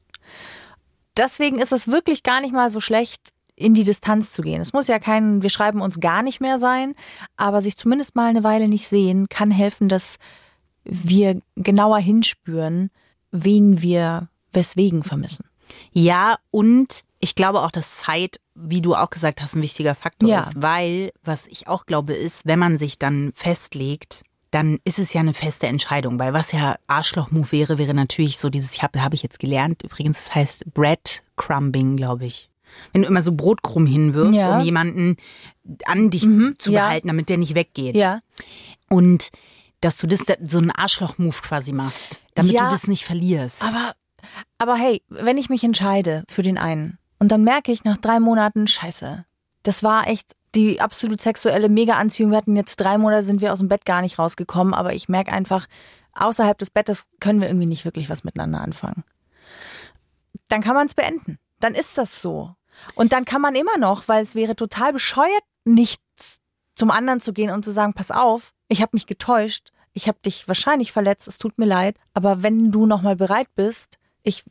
Deswegen 1.17 1.57
ist 1.59 1.71
es 1.73 1.87
wirklich 1.87 2.21
gar 2.21 2.41
nicht 2.41 2.53
mal 2.53 2.69
so 2.69 2.79
schlecht, 2.79 3.29
in 3.57 3.73
die 3.73 3.83
Distanz 3.83 4.31
zu 4.31 4.43
gehen. 4.43 4.61
Es 4.61 4.71
muss 4.71 4.87
ja 4.87 4.99
kein, 4.99 5.41
wir 5.41 5.49
schreiben 5.49 5.81
uns 5.81 5.99
gar 5.99 6.21
nicht 6.21 6.39
mehr 6.39 6.59
sein, 6.59 6.93
aber 7.35 7.61
sich 7.61 7.75
zumindest 7.75 8.15
mal 8.15 8.29
eine 8.29 8.43
Weile 8.43 8.67
nicht 8.69 8.87
sehen, 8.87 9.27
kann 9.29 9.51
helfen, 9.51 9.89
dass 9.89 10.17
wir 10.83 11.41
genauer 11.55 11.97
hinspüren, 11.97 12.91
wen 13.31 13.81
wir 13.81 14.29
weswegen 14.53 15.03
vermissen. 15.03 15.45
Ja, 15.91 16.37
und 16.51 17.03
ich 17.19 17.33
glaube 17.35 17.61
auch, 17.61 17.71
dass 17.71 17.97
Zeit, 17.97 18.39
wie 18.53 18.81
du 18.81 18.95
auch 18.95 19.09
gesagt 19.09 19.41
hast, 19.41 19.55
ein 19.55 19.61
wichtiger 19.63 19.95
Faktor 19.95 20.29
Ja. 20.29 20.41
ist. 20.41 20.61
Weil, 20.61 21.11
was 21.23 21.47
ich 21.47 21.67
auch 21.67 21.87
glaube, 21.87 22.13
ist, 22.13 22.45
wenn 22.45 22.59
man 22.59 22.77
sich 22.77 22.99
dann 22.99 23.31
festlegt, 23.33 24.21
dann 24.51 24.77
ist 24.83 24.99
es 24.99 25.13
ja 25.13 25.19
eine 25.21 25.33
feste 25.33 25.67
Entscheidung. 25.67 26.19
Weil 26.19 26.33
was 26.33 26.51
ja 26.51 26.75
Arschloch-Move 26.85 27.51
wäre, 27.51 27.77
wäre 27.79 27.95
natürlich 27.95 28.37
so 28.37 28.49
dieses, 28.49 28.73
ich 28.73 28.83
habe 28.83 29.01
hab 29.01 29.13
ich 29.15 29.23
jetzt 29.23 29.39
gelernt, 29.39 29.83
übrigens, 29.83 30.25
das 30.25 30.35
heißt 30.35 30.73
Breadcrumbing, 30.73 31.97
glaube 31.97 32.27
ich. 32.27 32.49
Wenn 32.93 33.01
du 33.01 33.07
immer 33.07 33.21
so 33.21 33.33
Brotkrumm 33.33 33.85
hinwirfst, 33.85 34.39
Ja. 34.39 34.57
um 34.57 34.65
jemanden 34.65 35.17
an 35.85 36.09
dich 36.09 36.27
zu 36.57 36.71
ja. 36.71 36.85
behalten, 36.85 37.07
damit 37.07 37.29
der 37.29 37.37
nicht 37.37 37.55
weggeht. 37.55 37.95
Ja. 37.95 38.21
Und 38.89 39.29
dass 39.81 39.97
du 39.97 40.07
das 40.07 40.25
so 40.43 40.57
einen 40.57 40.71
Arschloch-Move 40.71 41.35
quasi 41.41 41.71
machst, 41.73 42.21
damit 42.35 42.51
Ja, 42.53 42.65
du 42.65 42.71
das 42.71 42.87
nicht 42.87 43.05
verlierst. 43.05 43.63
Aber, 43.63 43.95
aber 44.57 44.75
hey, 44.75 45.03
wenn 45.09 45.37
ich 45.37 45.49
mich 45.49 45.63
entscheide 45.63 46.23
für 46.27 46.41
den 46.41 46.57
einen 46.57 46.97
und 47.19 47.31
dann 47.31 47.43
merke 47.43 47.71
ich 47.71 47.83
nach 47.83 47.97
drei 47.97 48.19
Monaten, 48.19 48.67
scheiße, 48.67 49.25
das 49.63 49.83
war 49.83 50.07
echt 50.07 50.35
die 50.55 50.81
absolut 50.81 51.21
sexuelle 51.21 51.69
Mega-Anziehung. 51.69 52.31
Wir 52.31 52.37
hatten 52.37 52.55
jetzt 52.55 52.77
drei 52.77 52.97
Monate, 52.97 53.23
sind 53.23 53.41
wir 53.41 53.53
aus 53.53 53.59
dem 53.59 53.67
Bett 53.67 53.85
gar 53.85 54.01
nicht 54.01 54.17
rausgekommen, 54.17 54.73
aber 54.73 54.93
ich 54.93 55.09
merke 55.09 55.31
einfach, 55.31 55.67
außerhalb 56.13 56.57
des 56.57 56.71
Bettes 56.71 57.05
können 57.19 57.41
wir 57.41 57.47
irgendwie 57.47 57.67
nicht 57.67 57.85
wirklich 57.85 58.09
was 58.09 58.23
miteinander 58.23 58.61
anfangen. 58.61 59.03
Dann 60.49 60.61
kann 60.61 60.73
man 60.75 60.87
es 60.87 60.95
beenden. 60.95 61.37
Dann 61.59 61.75
ist 61.75 61.97
das 61.97 62.21
so. 62.21 62.55
Und 62.95 63.13
dann 63.13 63.25
kann 63.25 63.41
man 63.41 63.55
immer 63.55 63.77
noch, 63.77 64.07
weil 64.07 64.23
es 64.23 64.35
wäre 64.35 64.55
total 64.55 64.93
bescheuert, 64.93 65.43
nicht 65.65 66.01
zum 66.75 66.91
anderen 66.91 67.19
zu 67.19 67.33
gehen 67.33 67.51
und 67.51 67.65
zu 67.65 67.71
sagen, 67.71 67.93
pass 67.93 68.11
auf, 68.11 68.53
ich 68.67 68.81
habe 68.81 68.91
mich 68.93 69.07
getäuscht, 69.07 69.71
ich 69.93 70.07
habe 70.07 70.19
dich 70.23 70.47
wahrscheinlich 70.47 70.91
verletzt, 70.91 71.27
es 71.27 71.37
tut 71.37 71.57
mir 71.57 71.65
leid, 71.65 71.97
aber 72.13 72.43
wenn 72.43 72.71
du 72.71 72.85
noch 72.85 73.01
mal 73.01 73.15
bereit 73.15 73.47
bist, 73.55 73.97
ich 74.23 74.43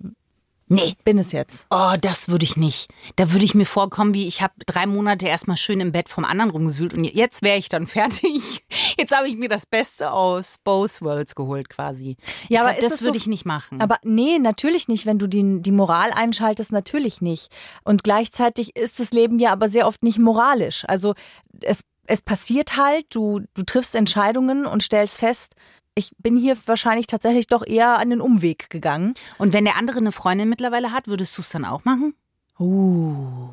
Nee. 0.69 0.95
Bin 1.05 1.19
es 1.19 1.31
jetzt. 1.33 1.67
Oh, 1.71 1.95
das 2.01 2.29
würde 2.29 2.45
ich 2.45 2.57
nicht. 2.57 2.91
Da 3.15 3.33
würde 3.33 3.45
ich 3.45 3.55
mir 3.55 3.67
vorkommen, 3.67 4.15
wie 4.15 4.27
ich 4.27 4.43
habe 4.43 4.55
drei 4.67 4.87
Monate 4.87 5.27
erstmal 5.29 5.57
schön 5.57 5.79
im 5.79 5.93
Bett 5.93 6.09
vom 6.09 6.25
anderen 6.25 6.51
rumgewühlt 6.51 6.93
und 6.95 7.05
jetzt 7.05 7.43
wäre 7.43 7.57
ich 7.59 7.69
dann 7.69 7.87
fertig. 7.87 8.65
Jetzt 8.99 9.17
habe 9.17 9.29
ich 9.29 9.37
mir 9.37 9.49
das 9.49 9.67
Beste 9.67 10.11
aus 10.11 10.57
both 10.65 11.03
worlds 11.03 11.35
geholt 11.37 11.69
quasi. 11.69 12.17
Ja, 12.49 12.63
ich 12.63 12.67
aber 12.69 12.73
glaub, 12.79 12.91
das 12.91 13.03
würde 13.03 13.19
so- 13.19 13.23
ich 13.23 13.27
nicht 13.29 13.47
machen. 13.47 13.81
Aber 13.81 13.99
nee, 14.03 14.39
natürlich 14.41 14.89
nicht, 14.89 15.07
wenn 15.07 15.19
du 15.21 15.29
die, 15.29 15.63
die 15.63 15.73
Moral 15.73 16.11
einschaltest, 16.13 16.73
natürlich 16.73 17.21
nicht. 17.21 17.49
Und 17.85 18.03
gleichzeitig 18.03 18.75
ist 18.75 18.99
das 18.99 19.13
Leben 19.13 19.39
ja 19.39 19.53
aber 19.53 19.69
sehr 19.69 19.87
oft 19.87 20.03
nicht 20.03 20.19
moralisch. 20.19 20.85
Also 20.89 21.15
es, 21.61 21.83
es 22.09 22.23
passiert 22.23 22.77
halt, 22.77 23.07
du, 23.11 23.43
du 23.55 23.63
triffst 23.63 23.95
Entscheidungen 23.95 24.67
und 24.67 24.83
stellst 24.83 25.19
fest, 25.19 25.55
ich 25.97 26.13
bin 26.19 26.37
hier 26.37 26.57
wahrscheinlich 26.67 27.09
tatsächlich 27.09 27.49
doch 27.49 27.67
eher 27.67 27.99
an 27.99 28.11
den 28.11 28.21
Umweg 28.21 28.71
gegangen. 28.71 29.15
und 29.39 29.53
wenn 29.53 29.65
der 29.65 29.77
andere 29.77 29.99
eine 29.99 30.13
Freundin 30.13 30.49
mittlerweile 30.49 30.93
hat, 30.93 31.09
würdest 31.09 31.37
du 31.37 31.43
es 31.43 31.49
dann 31.49 31.65
auch 31.65 31.85
machen? 31.85 32.15
Uh. 32.61 33.49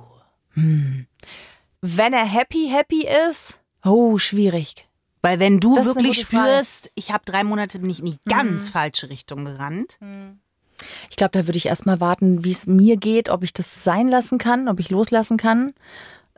Hm. 0.53 1.07
Wenn 1.81 2.13
er 2.13 2.25
happy, 2.25 2.69
happy 2.69 3.07
ist, 3.29 3.59
oh, 3.83 4.17
schwierig. 4.17 4.87
Weil 5.21 5.39
wenn 5.39 5.59
du 5.59 5.73
Das 5.73 5.87
wirklich 5.87 6.25
gute 6.25 6.35
Frage. 6.35 6.49
spürst, 6.49 6.91
ich 6.95 7.11
habe 7.11 7.23
drei 7.25 7.43
Monate 7.45 7.79
bin 7.79 7.89
ich 7.89 7.99
in 7.99 8.05
die 8.05 8.19
ganz 8.27 8.69
falsche 8.69 9.09
Richtung 9.09 9.45
gerannt. 9.45 9.97
Ich 11.09 11.15
glaube, 11.15 11.31
da 11.31 11.47
würde 11.47 11.57
ich 11.57 11.67
erstmal 11.67 12.01
warten, 12.01 12.43
wie 12.43 12.51
es 12.51 12.67
mir 12.67 12.97
geht, 12.97 13.29
ob 13.29 13.43
ich 13.43 13.53
das 13.53 13.85
sein 13.85 14.09
lassen 14.09 14.37
kann, 14.37 14.67
ob 14.67 14.81
ich 14.81 14.89
loslassen 14.89 15.37
kann, 15.37 15.73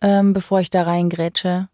ähm, 0.04 0.34
bevor 0.34 0.60
ich 0.60 0.70
da 0.70 0.84
reingrätsche. 0.84 1.68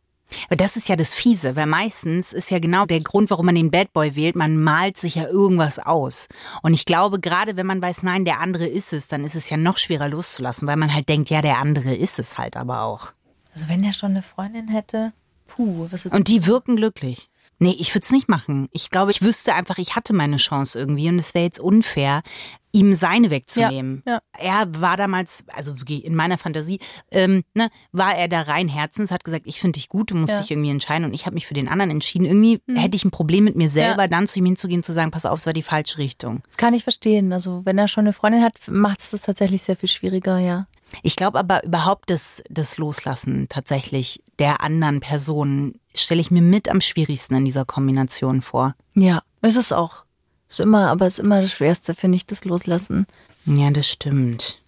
Aber 0.48 0.56
das 0.56 0.78
ist 0.78 0.90
ja 0.90 0.96
das 0.96 1.14
Fiese, 1.14 1.56
weil 1.56 1.66
meistens 1.66 2.34
ist 2.34 2.52
ja 2.52 2.60
genau 2.60 2.86
der 2.86 3.02
Grund, 3.02 3.30
warum 3.30 3.48
man 3.48 3.56
den 3.56 3.72
Bad 3.72 3.94
Boy 3.94 4.16
wählt, 4.16 4.36
man 4.36 4.58
malt 4.58 4.98
sich 4.98 5.16
ja 5.16 5.28
irgendwas 5.28 5.80
aus. 5.80 6.28
Und 6.62 6.74
ich 6.74 6.86
glaube, 6.86 7.20
gerade 7.20 7.58
wenn 7.58 7.68
man 7.68 7.82
weiß, 7.82 8.04
nein, 8.04 8.26
der 8.26 8.40
andere 8.40 8.68
ist 8.68 8.94
es, 8.94 9.08
dann 9.08 9.26
ist 9.26 9.36
es 9.36 9.50
ja 9.50 9.58
noch 9.58 9.78
schwerer 9.78 10.08
loszulassen, 10.08 10.68
weil 10.68 10.78
man 10.78 10.94
halt 10.94 11.10
denkt, 11.10 11.30
ja, 11.30 11.42
der 11.42 11.58
andere 11.58 11.96
ist 11.96 12.20
es 12.20 12.38
halt 12.38 12.58
aber 12.58 12.82
auch. 12.82 13.14
Also 13.54 13.68
wenn 13.68 13.84
der 13.84 13.94
schon 13.94 14.12
eine 14.12 14.24
Freundin 14.24 14.68
hätte, 14.68 15.14
puh, 15.48 15.88
was 15.90 16.06
Und 16.06 16.28
die 16.28 16.46
wirken 16.46 16.76
glücklich. 16.76 17.31
Nee, 17.62 17.76
ich 17.78 17.94
würde 17.94 18.04
es 18.04 18.12
nicht 18.12 18.28
machen. 18.28 18.70
Ich 18.72 18.90
glaube, 18.90 19.12
ich 19.12 19.22
wüsste 19.22 19.54
einfach, 19.54 19.78
ich 19.78 19.96
hatte 19.96 20.14
meine 20.14 20.38
Chance 20.38 20.80
irgendwie 20.80 21.08
und 21.10 21.20
es 21.20 21.36
wäre 21.36 21.46
jetzt 21.46 21.60
unfair, 21.60 22.24
ihm 22.72 22.94
seine 22.94 23.30
wegzunehmen. 23.30 24.02
Ja, 24.08 24.20
Er 24.36 24.68
war 24.82 24.98
damals, 24.98 25.44
also 25.54 25.76
in 25.88 26.16
meiner 26.16 26.40
Fantasie, 26.40 26.80
ähm, 27.12 27.44
ne, 27.54 27.70
war 27.92 28.16
er 28.16 28.28
da 28.28 28.42
rein 28.42 28.68
Herzens, 28.68 29.12
hat 29.12 29.24
gesagt, 29.24 29.44
ich 29.46 29.60
finde 29.60 29.78
dich 29.78 29.90
gut, 29.90 30.10
du 30.10 30.16
musst 30.16 30.32
Ja. 30.32 30.38
Mhm. 30.38 30.42
dich 30.42 30.52
irgendwie 30.52 30.70
entscheiden 30.72 31.06
und 31.06 31.14
ich 31.14 31.28
habe 31.28 31.36
mich 31.36 31.46
für 31.46 31.54
den 31.54 31.68
anderen 31.68 31.92
entschieden. 31.92 32.26
Irgendwie 32.26 32.62
hätte 32.74 32.96
ich 32.96 33.06
ein 33.06 33.12
Problem 33.12 33.44
mit 33.44 33.56
mir 33.56 33.70
selber, 33.70 34.08
dann 34.08 34.26
zu 34.26 34.40
ihm 34.40 34.46
hinzugehen 34.46 34.80
und 34.80 34.84
zu 34.86 34.94
sagen, 34.94 35.12
pass 35.12 35.28
auf, 35.28 35.38
es 35.38 35.46
war 35.46 35.54
die 35.54 35.62
falsche 35.62 36.00
Richtung. 36.00 36.42
Das 36.48 36.58
kann 36.58 36.74
ich 36.74 36.82
verstehen. 36.82 37.32
Also 37.32 37.62
wenn 37.64 37.78
er 37.78 37.88
schon 37.88 38.06
eine 38.06 38.14
Freundin 38.14 38.42
hat, 38.42 38.56
macht 38.70 39.02
es 39.02 39.12
das 39.12 39.22
tatsächlich 39.22 39.62
sehr 39.62 39.76
viel 39.76 39.90
schwieriger, 39.90 40.40
ja. 40.40 40.66
Ich 41.04 41.16
glaube 41.16 41.40
aber 41.40 41.64
überhaupt 41.64 42.10
das, 42.10 42.44
das 42.50 42.78
Loslassen 42.78 43.48
tatsächlich 43.50 44.24
der 44.40 44.62
anderen 44.62 45.00
Person 45.00 45.80
stelle 45.96 46.22
ich 46.22 46.32
mir 46.32 46.42
mit 46.42 46.70
am 46.70 46.82
schwierigsten 46.82 47.36
in 47.36 47.46
dieser 47.46 47.66
Kombination 47.66 48.42
vor. 48.42 48.76
Ja, 48.94 49.22
ist 49.42 49.58
es 49.58 49.72
auch. 49.72 50.04
Ist 50.48 50.60
immer, 50.60 50.90
aber 50.90 51.08
ist 51.08 51.20
immer 51.20 51.42
das 51.42 51.52
Schwerste, 51.52 51.94
finde 51.94 52.18
ich, 52.18 52.26
das 52.26 52.44
Loslassen. 52.44 53.08
Ja, 53.46 53.70
das 53.72 53.90
stimmt. 53.90 54.62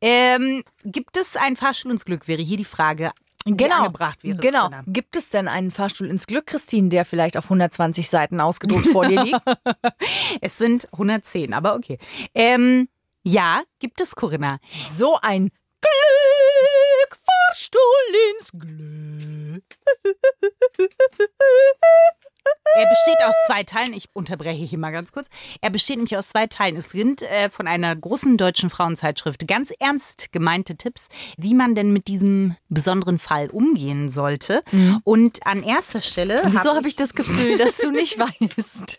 Ähm, 0.00 0.64
gibt 0.84 1.16
es 1.16 1.36
einen 1.36 1.56
Fahrstuhl 1.56 1.92
ins 1.92 2.04
Glück, 2.04 2.28
wäre 2.28 2.42
hier 2.42 2.56
die 2.56 2.64
Frage, 2.64 3.10
die 3.46 3.70
angebracht 3.70 4.22
wäre. 4.22 4.38
Genau. 4.38 4.68
Corinna. 4.68 4.84
Gibt 4.86 5.16
es 5.16 5.30
denn 5.30 5.48
einen 5.48 5.70
Fahrstuhl 5.70 6.08
ins 6.08 6.26
Glück, 6.26 6.46
Christine, 6.46 6.88
der 6.88 7.04
vielleicht 7.04 7.36
auf 7.36 7.44
120 7.44 8.08
Seiten 8.08 8.40
ausgedruckt 8.40 8.86
vor 8.86 9.06
dir 9.06 9.24
liegt? 9.24 9.42
Es 10.40 10.58
sind 10.58 10.92
110, 10.92 11.54
aber 11.54 11.74
okay. 11.74 11.98
Ähm, 12.34 12.88
ja, 13.28 13.62
gibt 13.78 14.00
es, 14.00 14.14
Corinna. 14.16 14.58
So 14.90 15.18
ein 15.20 15.50
Glück, 15.82 17.18
Fahrstuhl 17.50 17.80
ins 18.32 18.52
Glück. 18.52 19.64
Er 22.74 22.86
besteht 22.86 23.16
aus 23.24 23.34
zwei 23.46 23.64
Teilen. 23.64 23.92
Ich 23.92 24.06
unterbreche 24.12 24.64
hier 24.64 24.78
mal 24.78 24.92
ganz 24.92 25.10
kurz. 25.10 25.28
Er 25.60 25.70
besteht 25.70 25.96
nämlich 25.96 26.16
aus 26.16 26.28
zwei 26.28 26.46
Teilen. 26.46 26.76
Es 26.76 26.90
sind 26.90 27.22
äh, 27.22 27.48
von 27.50 27.66
einer 27.66 27.94
großen 27.96 28.36
deutschen 28.36 28.70
Frauenzeitschrift 28.70 29.48
ganz 29.48 29.72
ernst 29.80 30.32
gemeinte 30.32 30.76
Tipps, 30.76 31.08
wie 31.36 31.54
man 31.54 31.74
denn 31.74 31.92
mit 31.92 32.06
diesem 32.08 32.56
besonderen 32.68 33.18
Fall 33.18 33.48
umgehen 33.50 34.08
sollte. 34.08 34.62
Und 35.04 35.46
an 35.46 35.62
erster 35.62 36.00
Stelle. 36.00 36.42
Wieso 36.46 36.70
hab 36.70 36.76
habe 36.76 36.88
ich 36.88 36.96
das 36.96 37.14
Gefühl, 37.14 37.58
dass 37.58 37.78
du 37.78 37.90
nicht 37.90 38.18
weißt, 38.18 38.98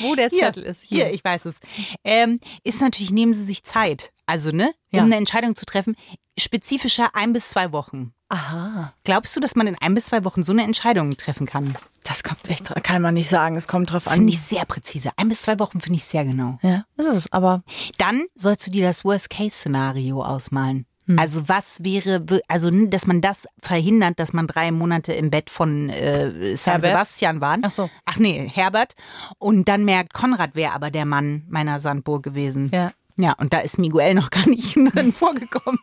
wo 0.00 0.14
der 0.14 0.28
Hier, 0.28 0.46
Zettel 0.46 0.62
ist? 0.62 0.82
Hier, 0.82 1.10
ich 1.12 1.24
weiß 1.24 1.46
es. 1.46 1.56
Ähm, 2.04 2.38
ist 2.64 2.80
natürlich, 2.80 3.10
nehmen 3.10 3.32
Sie 3.32 3.44
sich 3.44 3.64
Zeit. 3.64 4.12
Also, 4.26 4.50
ne, 4.50 4.72
um 4.92 4.98
Ja. 4.98 5.02
eine 5.04 5.16
Entscheidung 5.16 5.54
zu 5.56 5.64
treffen, 5.64 5.96
spezifischer 6.38 7.10
ein 7.14 7.32
bis 7.32 7.48
zwei 7.50 7.72
Wochen. 7.72 8.12
Aha. 8.28 8.92
Glaubst 9.04 9.36
du, 9.36 9.40
dass 9.40 9.54
man 9.54 9.68
in 9.68 9.76
ein 9.80 9.94
bis 9.94 10.06
zwei 10.06 10.24
Wochen 10.24 10.42
so 10.42 10.52
eine 10.52 10.64
Entscheidung 10.64 11.16
treffen 11.16 11.46
kann? 11.46 11.76
Das 12.02 12.24
kommt 12.24 12.48
echt, 12.50 12.72
kann 12.82 13.00
man 13.02 13.14
nicht 13.14 13.28
sagen. 13.28 13.54
Es 13.56 13.68
kommt 13.68 13.92
drauf 13.92 14.08
an. 14.08 14.14
Finde 14.18 14.32
ich 14.32 14.40
sehr 14.40 14.64
präzise. 14.64 15.10
Ein 15.16 15.28
bis 15.28 15.42
zwei 15.42 15.58
Wochen 15.60 15.80
finde 15.80 15.96
ich 15.98 16.04
sehr 16.04 16.24
genau. 16.24 16.58
Ja, 16.62 16.84
das 16.96 17.06
ist 17.06 17.16
es. 17.16 17.32
Aber 17.32 17.62
Dann 17.98 18.24
sollst 18.34 18.66
du 18.66 18.70
dir 18.72 18.84
das 18.86 19.04
Worst-Case-Szenario 19.04 20.24
ausmalen. 20.24 20.86
Hm. 21.06 21.20
Also 21.20 21.48
was 21.48 21.84
wäre, 21.84 22.24
also 22.48 22.68
dass 22.86 23.06
man 23.06 23.20
das 23.20 23.46
verhindert, 23.62 24.18
dass 24.18 24.32
man 24.32 24.48
drei 24.48 24.72
Monate 24.72 25.12
im 25.12 25.30
Bett 25.30 25.48
von 25.50 25.88
äh, 25.88 26.56
San 26.56 26.72
Herbert? 26.74 26.90
Sebastian 26.90 27.40
waren. 27.40 27.62
Ach 27.64 27.70
so. 27.70 27.88
Ach 28.06 28.16
nee, 28.18 28.50
Herbert. 28.52 28.94
Und 29.38 29.68
dann 29.68 29.84
merkt, 29.84 30.14
Konrad 30.14 30.56
wäre 30.56 30.72
aber 30.72 30.90
der 30.90 31.04
Mann 31.04 31.44
meiner 31.48 31.78
Sandburg 31.78 32.24
gewesen. 32.24 32.70
Ja. 32.72 32.90
Ja, 33.18 33.32
und 33.38 33.52
da 33.52 33.60
ist 33.60 33.78
Miguel 33.78 34.14
noch 34.14 34.30
gar 34.30 34.48
nicht 34.48 34.76
drin 34.94 35.12
vorgekommen. 35.12 35.80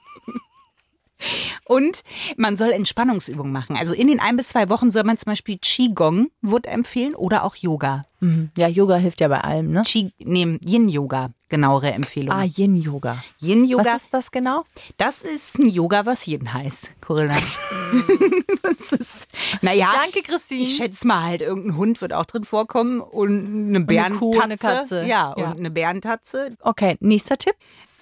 Und 1.65 2.03
man 2.37 2.55
soll 2.55 2.71
Entspannungsübungen 2.71 3.51
machen. 3.51 3.75
Also 3.77 3.93
in 3.93 4.07
den 4.07 4.19
ein 4.19 4.35
bis 4.37 4.49
zwei 4.49 4.69
Wochen 4.69 4.91
soll 4.91 5.03
man 5.03 5.17
zum 5.17 5.31
Beispiel 5.31 5.57
Qigong, 5.61 6.29
wird 6.41 6.67
empfehlen, 6.67 7.15
oder 7.15 7.43
auch 7.43 7.55
Yoga. 7.55 8.05
mhm. 8.19 8.51
ja, 8.57 8.67
Yoga 8.67 8.95
hilft 8.97 9.19
ja 9.21 9.27
bei 9.27 9.41
allem, 9.41 9.71
ne? 9.71 9.83
Qi, 9.85 10.11
nee, 10.19 10.59
Yin-Yoga, 10.65 11.29
genauere 11.49 11.91
Empfehlung. 11.93 12.33
Ah, 12.35 12.43
Yin-Yoga. 12.43 13.23
Yin-Yoga, 13.41 13.85
Was 13.85 14.03
ist 14.03 14.07
das 14.13 14.31
genau? 14.31 14.65
das 14.97 15.21
ist 15.23 15.59
ein 15.59 15.67
Yoga, 15.67 16.05
was 16.05 16.27
Yin 16.27 16.53
heißt, 16.53 16.95
Corinna. 17.01 17.35
das 18.63 18.91
ist, 18.91 19.27
naja, 19.61 19.91
Danke, 19.95 20.21
Christine. 20.23 20.63
ich 20.63 20.75
schätze 20.75 21.07
mal 21.07 21.23
halt, 21.23 21.41
irgendein 21.41 21.77
Hund 21.77 22.01
wird 22.01 22.13
auch 22.13 22.25
drin 22.25 22.43
vorkommen 22.43 23.01
und 23.01 23.69
eine 23.69 23.79
Bärentatze. 23.81 24.19
Kuh, 24.19 24.39
eine 24.39 24.57
Katze. 24.57 25.01
Ja, 25.05 25.33
Ja. 25.37 25.51
und 25.51 25.59
eine 25.59 25.71
Bärentatze. 25.71 26.55
Okay, 26.61 26.97
nächster 26.99 27.37
Tipp. 27.37 27.55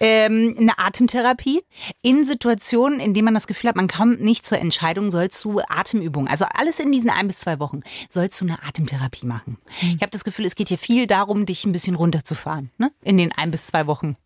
Ähm, 0.04 0.56
eine 0.58 0.78
Atemtherapie. 0.78 1.62
In 2.02 2.24
Situationen, 2.24 2.98
in 2.98 3.14
denen 3.14 3.26
man 3.26 3.34
das 3.34 3.46
Gefühl 3.46 3.68
hat, 3.68 3.76
man 3.76 3.86
kommt 3.86 4.20
nicht 4.20 4.44
zur 4.44 4.58
Entscheidung, 4.58 5.12
sollst 5.12 5.44
du 5.44 5.60
Atemübungen, 5.60 6.28
also 6.28 6.44
alles 6.52 6.80
in 6.80 6.90
diesen 6.90 7.08
ein 7.08 7.28
bis 7.28 7.38
zwei 7.38 7.60
Wochen, 7.60 7.82
sollst 8.08 8.40
du 8.40 8.44
eine 8.44 8.60
Atemtherapie 8.64 9.26
machen. 9.26 9.58
Ich 9.80 10.02
habe 10.02 10.10
das 10.10 10.24
Gefühl, 10.24 10.44
es 10.44 10.56
geht 10.56 10.68
hier 10.68 10.78
viel 10.78 11.06
darum, 11.06 11.46
dich 11.46 11.64
ein 11.64 11.72
bisschen 11.72 11.94
runterzufahren, 11.94 12.70
ne? 12.78 12.90
In 13.02 13.16
den 13.16 13.30
ein 13.30 13.52
bis 13.52 13.68
zwei 13.68 13.86
Wochen. 13.86 14.16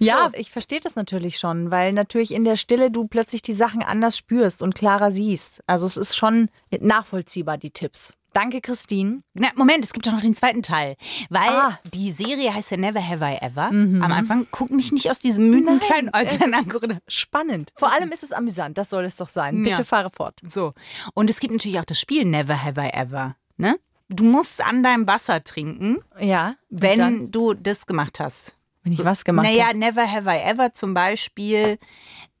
Ja, 0.00 0.30
ich 0.32 0.50
verstehe 0.50 0.80
das 0.80 0.96
natürlich 0.96 1.38
schon, 1.38 1.70
weil 1.70 1.92
natürlich 1.92 2.32
in 2.32 2.44
der 2.44 2.56
Stille 2.56 2.90
du 2.90 3.06
plötzlich 3.06 3.42
die 3.42 3.52
Sachen 3.52 3.82
anders 3.82 4.16
spürst 4.16 4.62
und 4.62 4.74
klarer 4.74 5.10
siehst. 5.10 5.62
Also 5.66 5.86
es 5.86 5.96
ist 5.96 6.16
schon 6.16 6.48
nachvollziehbar, 6.70 7.58
die 7.58 7.70
Tipps. 7.70 8.14
Danke, 8.34 8.60
Christine. 8.60 9.22
Na, 9.32 9.48
Moment, 9.54 9.84
es 9.84 9.92
gibt 9.94 10.06
doch 10.06 10.12
noch 10.12 10.20
den 10.20 10.34
zweiten 10.34 10.62
Teil. 10.62 10.96
Weil 11.30 11.48
Ah. 11.48 11.78
die 11.94 12.10
Serie 12.10 12.52
heißt 12.52 12.70
ja 12.72 12.76
Never 12.76 13.00
Have 13.00 13.24
I 13.24 13.38
Ever. 13.40 13.68
Am 13.68 14.02
Anfang 14.02 14.46
guck 14.50 14.70
mich 14.70 14.92
nicht 14.92 15.08
aus 15.10 15.18
diesem 15.20 15.48
müden 15.50 15.78
kleinen 15.80 16.08
Äuglein 16.14 16.52
an. 16.52 16.98
Spannend. 17.08 17.72
Vor 17.76 17.92
allem 17.92 18.10
ist 18.10 18.22
es 18.24 18.32
amüsant, 18.32 18.76
das 18.76 18.90
soll 18.90 19.04
es 19.04 19.16
doch 19.16 19.28
sein. 19.28 19.62
Bitte 19.62 19.78
Ja. 19.78 19.84
fahre 19.84 20.10
fort. 20.10 20.40
So. 20.44 20.74
Und 21.14 21.30
es 21.30 21.40
gibt 21.40 21.52
natürlich 21.52 21.78
auch 21.80 21.84
das 21.86 21.98
Spiel 22.00 22.24
Never 22.26 22.62
Have 22.62 22.80
I 22.80 22.90
Ever. 22.92 23.36
Ne? 23.56 23.78
Du 24.08 24.24
musst 24.24 24.62
an 24.66 24.82
deinem 24.82 25.06
Wasser 25.06 25.42
trinken, 25.42 25.98
Ja, 26.20 26.56
wenn 26.68 26.98
dann, 26.98 27.30
du 27.30 27.54
das 27.54 27.86
gemacht 27.86 28.20
hast. 28.20 28.56
wenn 28.82 28.92
ich 28.92 29.02
was 29.04 29.24
gemacht 29.24 29.46
Naja, 29.46 29.68
habe. 29.68 29.78
Never 29.78 30.10
Have 30.10 30.28
I 30.28 30.40
Ever 30.50 30.74
zum 30.74 30.92
Beispiel 30.92 31.78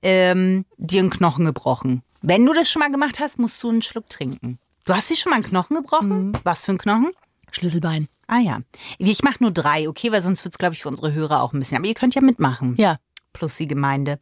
ähm, 0.02 0.64
dir 0.76 1.00
einen 1.00 1.10
Knochen 1.10 1.44
gebrochen. 1.44 2.02
Wenn 2.20 2.44
du 2.44 2.52
das 2.52 2.68
schon 2.70 2.80
mal 2.80 2.90
gemacht 2.90 3.20
hast, 3.20 3.38
musst 3.38 3.62
du 3.62 3.70
einen 3.70 3.80
Schluck 3.82 4.08
trinken. 4.08 4.58
Du 4.84 4.94
hast 4.94 5.08
dir 5.10 5.16
schon 5.16 5.30
mal 5.30 5.36
einen 5.36 5.44
Knochen 5.44 5.76
gebrochen? 5.76 6.28
Mhm. 6.28 6.32
Was 6.44 6.64
für 6.64 6.72
ein 6.72 6.78
Knochen? 6.78 7.10
Schlüsselbein. 7.50 8.08
Ah 8.26 8.38
ja. 8.38 8.60
Ich 8.98 9.22
mache 9.22 9.36
nur 9.40 9.50
drei, 9.50 9.88
okay, 9.88 10.12
weil 10.12 10.22
sonst 10.22 10.44
wird's, 10.44 10.58
glaube 10.58 10.74
ich, 10.74 10.82
für 10.82 10.88
unsere 10.88 11.12
Hörer 11.12 11.42
auch 11.42 11.52
ein 11.52 11.58
bisschen. 11.58 11.78
Aber 11.78 11.86
ihr 11.86 11.94
könnt 11.94 12.14
ja 12.14 12.20
mitmachen. 12.20 12.74
Ja. 12.76 12.98
Plus 13.32 13.56
die 13.56 13.66
Gemeinde. 13.68 14.18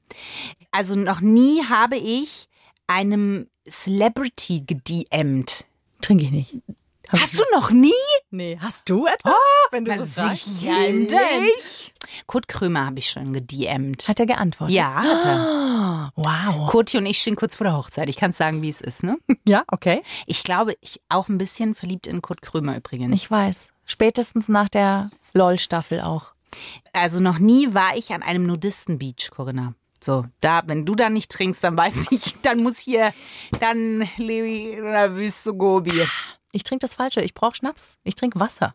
Also 0.70 0.94
noch 0.94 1.20
nie 1.20 1.64
habe 1.64 1.96
ich 1.96 2.48
einem 2.87 3.48
Celebrity 3.68 4.64
gediemt. 4.66 5.66
Trinke 6.01 6.25
ich 6.25 6.31
nicht. 6.31 6.57
Hab 7.09 7.20
Hast 7.20 7.35
ich 7.35 7.40
du 7.40 7.44
noch 7.55 7.70
nie? 7.70 7.92
Nee, 8.31 8.59
hast 8.61 8.88
du 8.88 9.07
etwa? 9.07 9.35
wenn 9.70 9.85
du 9.85 9.96
so 9.98 10.05
sicherlich. 10.05 11.92
Kurt 12.27 12.48
Krömer 12.48 12.87
habe 12.87 12.98
ich 13.01 13.11
schon 13.11 13.33
gediemt. 13.33 14.09
Hat 14.09 14.20
er 14.20 14.27
geantwortet? 14.27 14.75
Ja, 14.75 14.94
hat 14.94 15.25
er. 15.25 15.68
Wow. 16.15 16.71
Kurti 16.71 16.99
und 16.99 17.07
ich 17.07 17.21
stehen 17.21 17.37
kurz 17.37 17.55
vor 17.55 17.65
der 17.65 17.77
Hochzeit. 17.77 18.09
Ich 18.09 18.17
kann 18.17 18.33
sagen, 18.33 18.62
wie 18.62 18.69
es 18.69 18.81
ist, 18.81 19.03
ne? 19.03 19.19
Ja, 19.45 19.65
okay. 19.69 20.03
Ich 20.27 20.45
glaube, 20.45 20.77
ich 20.81 21.01
auch 21.09 21.29
ein 21.29 21.38
bisschen 21.38 21.75
verliebt 21.75 22.07
in 22.07 22.23
Kurt 22.23 22.43
Krömer 22.43 22.77
übrigens. 22.77 23.15
Ich 23.15 23.31
weiß. 23.31 23.73
Spätestens 23.85 24.49
nach 24.49 24.69
der 24.69 25.11
LOL-Staffel 25.35 26.01
auch. 26.01 26.33
Also 26.93 27.21
noch 27.21 27.38
nie 27.38 27.75
war 27.75 27.97
ich 27.97 28.12
an 28.12 28.23
einem 28.23 28.47
Nudistenbeach, 28.47 29.31
Corinna. 29.31 29.75
So, 30.03 30.25
da, 30.41 30.62
wenn 30.67 30.85
du 30.85 30.95
da 30.95 31.11
nicht 31.11 31.31
trinkst, 31.31 31.62
dann 31.62 31.77
weiß 31.77 32.07
ich, 32.11 32.37
dann 32.43 32.62
muss 32.62 32.79
hier, 32.79 33.12
dann 33.61 34.09
lebe 34.17 34.49
ich 34.49 34.79
in 34.79 34.85
der 34.85 35.15
Wüste 35.15 35.55
Gobi. 35.55 36.07
Ich 36.53 36.65
trinke 36.65 36.83
das 36.83 36.95
Falsche. 36.95 37.23
Ich 37.23 37.35
brauche 37.35 37.57
Schnaps. 37.57 37.97
Ich 38.05 38.15
trinke 38.15 38.38
Wasser. 38.38 38.75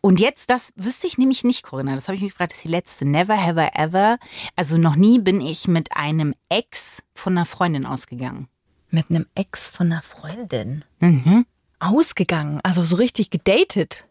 Und 0.00 0.20
jetzt, 0.20 0.50
das 0.50 0.72
wüsste 0.76 1.06
ich 1.06 1.18
nämlich 1.18 1.44
nicht, 1.44 1.62
Corinna. 1.62 1.94
Das 1.94 2.08
habe 2.08 2.16
ich 2.16 2.22
mich 2.22 2.32
gefragt, 2.32 2.52
das 2.52 2.58
ist 2.58 2.64
die 2.64 2.68
letzte. 2.68 3.04
Never, 3.06 3.36
have 3.40 3.60
I 3.60 3.68
ever. 3.80 4.18
Also 4.56 4.76
noch 4.78 4.96
nie 4.96 5.18
bin 5.18 5.40
ich 5.40 5.68
mit 5.68 5.96
einem 5.96 6.34
Ex 6.48 7.02
von 7.14 7.36
einer 7.36 7.46
Freundin 7.46 7.86
ausgegangen. 7.86 8.48
Mit 8.90 9.10
einem 9.10 9.26
Ex 9.34 9.70
von 9.70 9.86
einer 9.92 10.02
Freundin. 10.02 10.84
Mhm. 10.98 11.46
Ausgegangen. 11.78 12.60
Also 12.62 12.82
so 12.84 12.96
richtig 12.96 13.30
gedatet. 13.30 14.06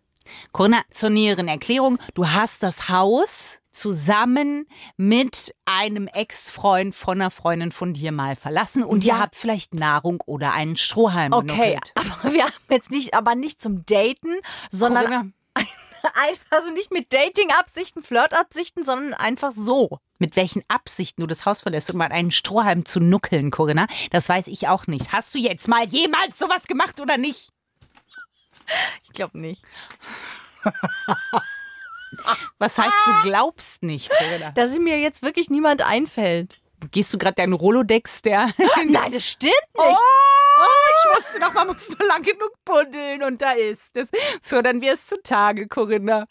Corinna, 0.51 0.81
zur 0.91 1.09
näheren 1.09 1.47
Erklärung. 1.47 1.97
Du 2.13 2.29
hast 2.29 2.63
das 2.63 2.89
Haus 2.89 3.59
zusammen 3.71 4.67
mit 4.97 5.53
einem 5.65 6.07
Ex-Freund 6.07 6.93
von 6.93 7.21
einer 7.21 7.31
Freundin 7.31 7.71
von 7.71 7.93
dir 7.93 8.11
mal 8.11 8.35
verlassen 8.35 8.83
und 8.83 9.03
Ja. 9.03 9.15
ihr 9.15 9.19
habt 9.21 9.35
vielleicht 9.35 9.73
Nahrung 9.73 10.21
oder 10.25 10.53
einen 10.53 10.75
Strohhalm 10.75 11.31
Okay, 11.33 11.77
genuckelt. 11.77 11.93
aber 11.95 12.33
wir 12.33 12.43
haben 12.45 12.53
jetzt 12.69 12.91
nicht, 12.91 13.13
aber 13.13 13.35
nicht 13.35 13.61
zum 13.61 13.85
Daten, 13.85 14.35
sondern 14.69 15.05
Corinna, 15.05 15.25
einfach, 16.15 16.45
also 16.51 16.69
nicht 16.71 16.91
mit 16.91 17.13
Dating-Absichten, 17.13 18.03
Flirt-Absichten, 18.03 18.83
sondern 18.83 19.13
einfach 19.13 19.51
so. 19.55 19.99
mit 20.19 20.35
welchen 20.35 20.63
Absichten 20.67 21.21
du 21.21 21.27
das 21.27 21.45
Haus 21.45 21.61
verlässt, 21.61 21.91
um 21.91 21.97
mal 21.97 22.11
einen 22.11 22.31
Strohhalm 22.31 22.85
zu 22.85 22.99
nuckeln, 22.99 23.51
Corinna, 23.51 23.87
das 24.11 24.27
weiß 24.27 24.47
ich 24.47 24.67
auch 24.67 24.85
nicht. 24.87 25.11
Hast 25.13 25.33
du 25.33 25.39
jetzt 25.39 25.67
mal 25.67 25.85
jemals 25.85 26.37
sowas 26.37 26.67
gemacht 26.67 26.99
oder 26.99 27.17
nicht? 27.17 27.49
Ich 29.03 29.13
glaube 29.13 29.39
nicht. 29.39 29.63
Was 32.59 32.77
heißt, 32.77 32.93
du 33.07 33.29
glaubst 33.29 33.81
nicht, 33.81 34.09
Corinna? 34.11 34.51
Dass 34.51 34.77
mir 34.77 34.99
jetzt 34.99 35.23
wirklich 35.23 35.49
niemand 35.49 35.81
einfällt. 35.81 36.59
Gehst 36.91 37.11
du 37.13 37.17
gerade 37.17 37.35
deinen 37.35 37.53
Rolodex, 37.53 38.21
der... 38.21 38.51
Nein, 38.87 39.11
das 39.11 39.27
stimmt 39.27 39.53
Oh, 39.75 39.95
ich 41.29 41.35
wusste 41.35 41.39
noch, 41.39 41.53
man 41.53 41.67
muss 41.67 41.89
nur 41.97 42.07
lang 42.07 42.23
genug 42.23 42.53
buddeln 42.65 43.23
und 43.23 43.41
da 43.41 43.51
ist 43.51 43.95
es. 43.97 44.09
Fördern 44.41 44.81
wir 44.81 44.93
es 44.93 45.07
zutage, 45.07 45.67
Corinna. 45.67 46.25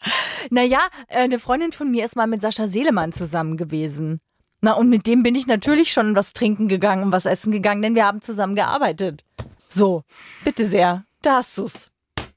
Naja, 0.49 0.79
äh, 1.07 1.19
eine 1.19 1.39
Freundin 1.39 1.71
von 1.71 1.89
mir 1.89 2.05
ist 2.05 2.15
mal 2.15 2.27
mit 2.27 2.41
Sascha 2.41 2.67
Seelemann 2.67 3.11
zusammen 3.11 3.57
gewesen. 3.57 4.19
Na, 4.61 4.73
und 4.73 4.89
mit 4.89 5.07
dem 5.07 5.23
bin 5.23 5.35
ich 5.35 5.47
natürlich 5.47 5.93
schon 5.93 6.15
was 6.15 6.33
trinken 6.33 6.67
gegangen 6.67 7.03
und 7.03 7.11
was 7.13 7.25
essen 7.25 7.51
gegangen, 7.51 7.81
denn 7.81 7.95
wir 7.95 8.05
haben 8.05 8.21
zusammen 8.21 8.55
gearbeitet. 8.55 9.23
So, 9.69 10.03
bitte 10.43 10.65
sehr, 10.65 11.05
da 11.21 11.35
hast 11.35 11.57
du's. 11.57 11.91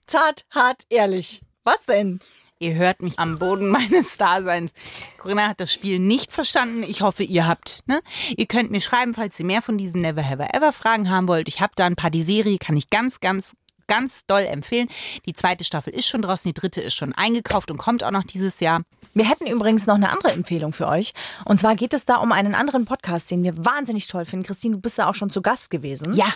Zart, 0.07 0.45
hart, 0.51 0.83
ehrlich. 0.89 1.41
Was 1.65 1.87
denn? 1.87 2.21
Ihr 2.63 2.75
hört 2.77 3.03
mich 3.03 3.19
am 3.19 3.41
Boden 3.41 3.69
meines 3.71 4.17
Daseins. 4.19 4.73
Corinna 5.19 5.49
hat 5.49 5.61
das 5.61 5.73
Spiel 5.73 5.99
nicht 5.99 6.31
verstanden. 6.31 6.85
Ich 6.85 7.03
hoffe, 7.03 7.25
ihr 7.25 7.49
habt. 7.49 7.81
Ne? 7.87 8.01
Ihr 8.37 8.47
könnt 8.47 8.71
mir 8.71 8.81
schreiben, 8.81 9.15
falls 9.15 9.39
ihr 9.41 9.47
mehr 9.47 9.63
von 9.63 9.79
diesen 9.79 10.01
Never 10.01 10.25
Have 10.25 10.55
Ever 10.55 10.73
Fragen 10.73 11.11
haben 11.11 11.27
wollt. 11.27 11.49
Ich 11.49 11.61
habe 11.61 11.73
da 11.75 11.87
ein 11.87 11.97
paar. 11.97 12.11
Die 12.11 12.23
Serie 12.23 12.59
kann 12.59 12.77
ich 12.77 12.89
ganz, 12.89 13.19
ganz, 13.19 13.57
ganz 13.89 14.27
doll 14.27 14.43
empfehlen. 14.43 14.89
Die 15.27 15.33
zweite 15.33 15.65
Staffel 15.65 15.93
ist 15.93 16.07
schon 16.07 16.23
draußen, 16.23 16.49
die 16.49 16.55
dritte 16.55 16.81
ist 16.81 16.95
schon 16.95 17.13
eingekauft 17.13 17.73
und 17.73 17.79
kommt 17.79 18.05
auch 18.05 18.13
noch 18.13 18.23
dieses 18.23 18.61
Jahr. 18.61 18.83
Wir 19.13 19.29
hätten 19.29 19.49
übrigens 19.49 19.87
noch 19.87 19.97
eine 19.97 20.11
andere 20.11 20.33
Empfehlung 20.33 20.73
für 20.73 20.87
euch. 20.87 21.15
Und 21.45 21.59
zwar 21.59 21.75
geht 21.75 21.95
es 21.95 22.07
da 22.07 22.17
um 22.19 22.31
einen 22.31 22.55
anderen 22.55 22.85
Podcast, 22.85 23.29
den 23.33 23.43
wir 23.43 23.65
wahnsinnig 23.65 24.07
toll 24.07 24.25
finden. 24.25 24.47
Christine, 24.47 24.77
du 24.77 24.81
bist 24.81 25.01
da 25.01 25.09
auch 25.09 25.17
schon 25.17 25.31
zu 25.31 25.43
Gast 25.43 25.69
gewesen. 25.69 26.15
Ja, 26.15 26.33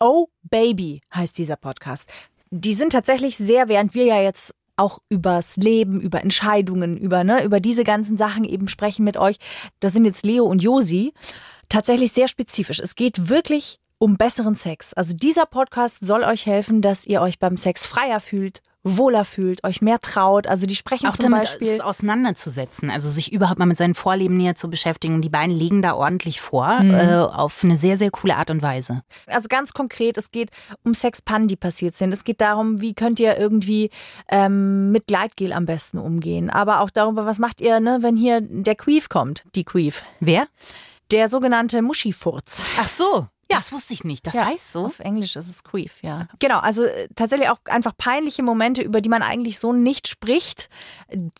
Oh 0.00 0.26
Baby 0.42 1.00
heißt 1.14 1.38
dieser 1.38 1.56
Podcast. 1.56 2.08
Die 2.50 2.74
sind 2.74 2.90
tatsächlich 2.90 3.36
sehr, 3.36 3.68
während 3.68 3.94
wir 3.94 4.06
ja 4.06 4.20
jetzt 4.20 4.52
auch 4.76 4.98
übers 5.08 5.56
Leben, 5.56 6.00
über 6.00 6.22
Entscheidungen, 6.22 6.96
über, 6.96 7.24
ne, 7.24 7.44
über 7.44 7.60
diese 7.60 7.84
ganzen 7.84 8.16
Sachen 8.16 8.44
eben 8.44 8.68
sprechen 8.68 9.04
mit 9.04 9.16
euch. 9.16 9.36
Das 9.80 9.92
sind 9.92 10.04
jetzt 10.04 10.24
Leo 10.24 10.44
und 10.44 10.62
Josi. 10.62 11.12
Tatsächlich 11.68 12.12
sehr 12.12 12.28
spezifisch. 12.28 12.80
Es 12.80 12.96
geht 12.96 13.28
wirklich 13.28 13.78
um 13.98 14.16
besseren 14.16 14.54
Sex. 14.54 14.94
Also 14.94 15.12
dieser 15.14 15.46
Podcast 15.46 15.98
soll 16.00 16.24
euch 16.24 16.46
helfen, 16.46 16.80
dass 16.80 17.06
ihr 17.06 17.20
euch 17.20 17.38
beim 17.38 17.56
Sex 17.56 17.84
freier 17.84 18.18
fühlt, 18.18 18.62
wohler 18.82 19.24
fühlt, 19.24 19.62
euch 19.64 19.82
mehr 19.82 20.00
traut. 20.00 20.46
Also 20.46 20.66
die 20.66 20.74
sprechen 20.76 21.06
auch 21.06 21.14
zum 21.16 21.30
damit 21.32 21.42
Beispiel. 21.42 21.68
es 21.68 21.80
auseinanderzusetzen, 21.80 22.90
also 22.90 23.08
sich 23.10 23.32
überhaupt 23.32 23.58
mal 23.58 23.66
mit 23.66 23.76
seinen 23.76 23.94
Vorleben 23.94 24.36
näher 24.36 24.54
zu 24.54 24.70
beschäftigen. 24.70 25.16
Und 25.16 25.22
die 25.22 25.28
beiden 25.28 25.54
legen 25.54 25.82
da 25.82 25.94
ordentlich 25.94 26.40
vor, 26.40 26.80
Mhm. 26.80 26.94
äh, 26.94 27.14
auf 27.16 27.62
eine 27.62 27.76
sehr, 27.76 27.96
sehr 27.96 28.10
coole 28.10 28.36
Art 28.36 28.50
und 28.50 28.62
Weise. 28.62 29.02
Also 29.26 29.48
ganz 29.48 29.72
konkret, 29.72 30.16
es 30.16 30.30
geht 30.30 30.50
um 30.84 30.94
Sexpannen, 30.94 31.46
die 31.48 31.56
passiert 31.56 31.96
sind. 31.96 32.12
Es 32.12 32.24
geht 32.24 32.40
darum, 32.40 32.80
wie 32.80 32.94
könnt 32.94 33.20
ihr 33.20 33.38
irgendwie 33.38 33.90
ähm, 34.28 34.90
mit 34.92 35.06
Gleitgel 35.06 35.52
am 35.52 35.66
besten 35.66 35.98
umgehen. 35.98 36.48
Aber 36.50 36.80
auch 36.80 36.90
darüber, 36.90 37.26
was 37.26 37.38
macht 37.38 37.60
ihr, 37.60 37.80
ne, 37.80 37.98
wenn 38.00 38.16
hier 38.16 38.40
der 38.40 38.74
Queef 38.76 39.08
kommt, 39.08 39.44
die 39.54 39.64
Queef. 39.64 40.02
Wer? 40.20 40.46
Der 41.12 41.28
sogenannte 41.28 41.82
Muschifurz. 41.82 42.62
Ach 42.78 42.88
so, 42.88 43.26
das 43.50 43.72
wusste 43.72 43.92
ich 43.94 44.04
nicht. 44.04 44.26
Das 44.26 44.34
Ja, 44.34 44.46
heißt 44.46 44.72
so. 44.72 44.86
Auf 44.86 45.00
Englisch 45.00 45.36
ist 45.36 45.48
es 45.48 45.64
Queef, 45.64 46.02
ja. 46.02 46.28
Genau, 46.38 46.58
also 46.58 46.84
äh, 46.84 47.08
tatsächlich 47.14 47.48
auch 47.48 47.58
einfach 47.66 47.96
peinliche 47.96 48.42
Momente, 48.42 48.82
über 48.82 49.00
die 49.00 49.08
man 49.08 49.22
eigentlich 49.22 49.58
so 49.58 49.72
nicht 49.72 50.08
spricht, 50.08 50.68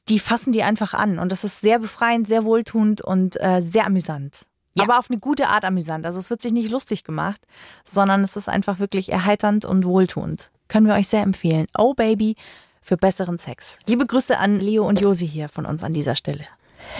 die 0.08 0.18
fassen 0.18 0.52
die 0.52 0.62
einfach 0.62 0.94
an. 0.94 1.18
Und 1.18 1.30
das 1.32 1.44
ist 1.44 1.60
sehr 1.60 1.78
befreiend, 1.78 2.28
sehr 2.28 2.44
wohltuend 2.44 3.00
und 3.00 3.40
äh, 3.42 3.60
sehr 3.60 3.86
amüsant. 3.86 4.46
Ja. 4.74 4.84
Aber 4.84 4.98
auf 4.98 5.10
eine 5.10 5.18
gute 5.18 5.48
Art 5.48 5.64
amüsant. 5.64 6.06
Also 6.06 6.18
es 6.18 6.30
wird 6.30 6.40
sich 6.42 6.52
nicht 6.52 6.70
lustig 6.70 7.02
gemacht, 7.04 7.40
sondern 7.84 8.22
es 8.22 8.36
ist 8.36 8.48
einfach 8.48 8.78
wirklich 8.78 9.10
erheiternd 9.10 9.64
und 9.64 9.84
wohltuend. 9.84 10.50
Können 10.68 10.86
wir 10.86 10.94
euch 10.94 11.08
sehr 11.08 11.22
empfehlen. 11.22 11.66
Oh 11.76 11.94
Baby 11.94 12.36
für 12.80 12.96
besseren 12.96 13.36
Sex. 13.36 13.78
Liebe 13.86 14.06
Grüße 14.06 14.38
an 14.38 14.60
Leo 14.60 14.86
und 14.86 15.00
Josi 15.00 15.28
hier 15.28 15.48
von 15.48 15.66
uns 15.66 15.82
an 15.82 15.92
dieser 15.92 16.14
Stelle. 16.16 16.44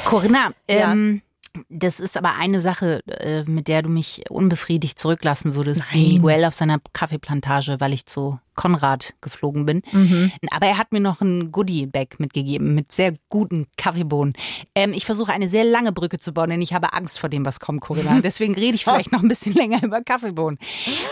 Corinna, 0.05 0.51
Ja. 0.69 0.95
Das 1.69 1.99
ist 1.99 2.17
aber 2.17 2.35
eine 2.37 2.61
Sache, 2.61 3.01
äh, 3.07 3.43
mit 3.45 3.67
der 3.67 3.83
du 3.83 3.89
mich 3.89 4.23
unbefriedigt 4.31 4.99
zurücklassen 4.99 5.57
würdest, 5.57 5.87
Nein. 5.91 6.01
wie 6.01 6.19
Miguel 6.19 6.45
auf 6.45 6.55
seiner 6.55 6.79
Kaffeeplantage, 6.93 7.81
weil 7.81 7.93
ich 7.93 8.07
zu 8.07 8.39
Konrad 8.55 9.15
geflogen 9.21 9.67
bin. 9.67 9.83
Mhm. 9.91 10.33
Aber 10.53 10.67
er 10.67 10.79
hat 10.79 10.93
mir 10.93 11.01
noch 11.01 11.21
ein 11.21 11.51
Goodie-Bag 11.51 12.21
mitgegeben 12.21 12.75
mit 12.75 12.93
sehr 12.93 13.15
guten 13.29 13.67
Kaffeebohnen. 13.77 14.35
Ähm, 14.75 14.93
ich 14.93 15.07
versuche 15.07 15.33
eine 15.33 15.49
sehr 15.49 15.65
lange 15.65 15.93
Brücke 15.93 16.19
zu 16.21 16.33
bauen, 16.33 16.51
denn 16.51 16.63
ich 16.63 16.73
habe 16.73 16.93
Angst 16.93 17.19
vor 17.19 17.29
dem, 17.29 17.45
was 17.45 17.59
kommt, 17.59 17.81
Corinna. 17.81 18.21
Deswegen 18.23 18.55
rede 18.55 18.77
ich 18.77 18.85
vielleicht 18.85 19.11
noch 19.11 19.23
ein 19.23 19.29
bisschen 19.29 19.55
länger 19.55 19.83
über 19.83 20.03
Kaffeebohnen. 20.03 20.59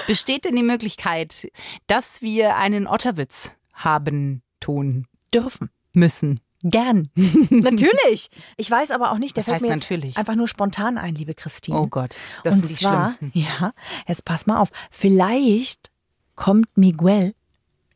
Besteht 0.07 0.45
denn 0.45 0.55
die 0.55 0.63
Möglichkeit, 0.63 1.51
dass 1.89 2.23
wir 2.23 2.57
einen 2.57 2.87
Otterwitz 2.87 3.55
haben 3.73 4.43
tun 4.61 5.07
Dürfen. 5.33 5.71
müssen? 5.95 6.41
Gern. 6.63 7.09
natürlich. 7.51 8.31
Ich 8.57 8.71
weiß 8.71 8.91
aber 8.91 9.13
auch 9.13 9.19
nicht, 9.19 9.37
der 9.37 9.45
fällt 9.45 9.57
heißt 9.57 9.65
mir 9.65 9.77
natürlich? 9.77 10.17
einfach 10.17 10.35
nur 10.35 10.49
spontan 10.49 10.99
ein, 10.99 11.15
liebe 11.15 11.35
Christine. 11.35 11.79
Oh 11.79 11.87
Gott, 11.87 12.17
das 12.45 12.55
Und 12.57 12.61
sind 12.63 12.71
die 12.71 12.75
zwar, 12.77 13.09
schlimmsten. 13.11 13.39
ja, 13.39 13.73
jetzt 14.07 14.25
pass 14.25 14.47
mal 14.47 14.59
auf. 14.59 14.71
Vielleicht 14.91 15.91
kommt 16.35 16.77
Miguel 16.77 17.35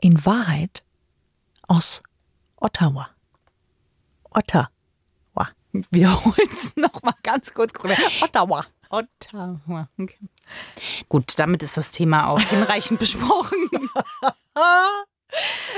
in 0.00 0.24
Wahrheit 0.24 0.84
aus 1.66 2.02
Ottawa. 2.56 3.08
Ottawa. 4.30 4.68
Wiederhol's 5.90 6.76
noch 6.76 7.02
mal 7.02 7.14
ganz 7.22 7.54
kurz. 7.54 7.72
Ottawa. 8.20 8.66
Ottawa. 8.90 9.88
Okay. 9.98 10.18
Gut, 11.08 11.38
damit 11.38 11.62
ist 11.62 11.78
das 11.78 11.92
Thema 11.92 12.28
auch 12.28 12.40
hinreichend 12.40 13.00
besprochen. 13.00 13.56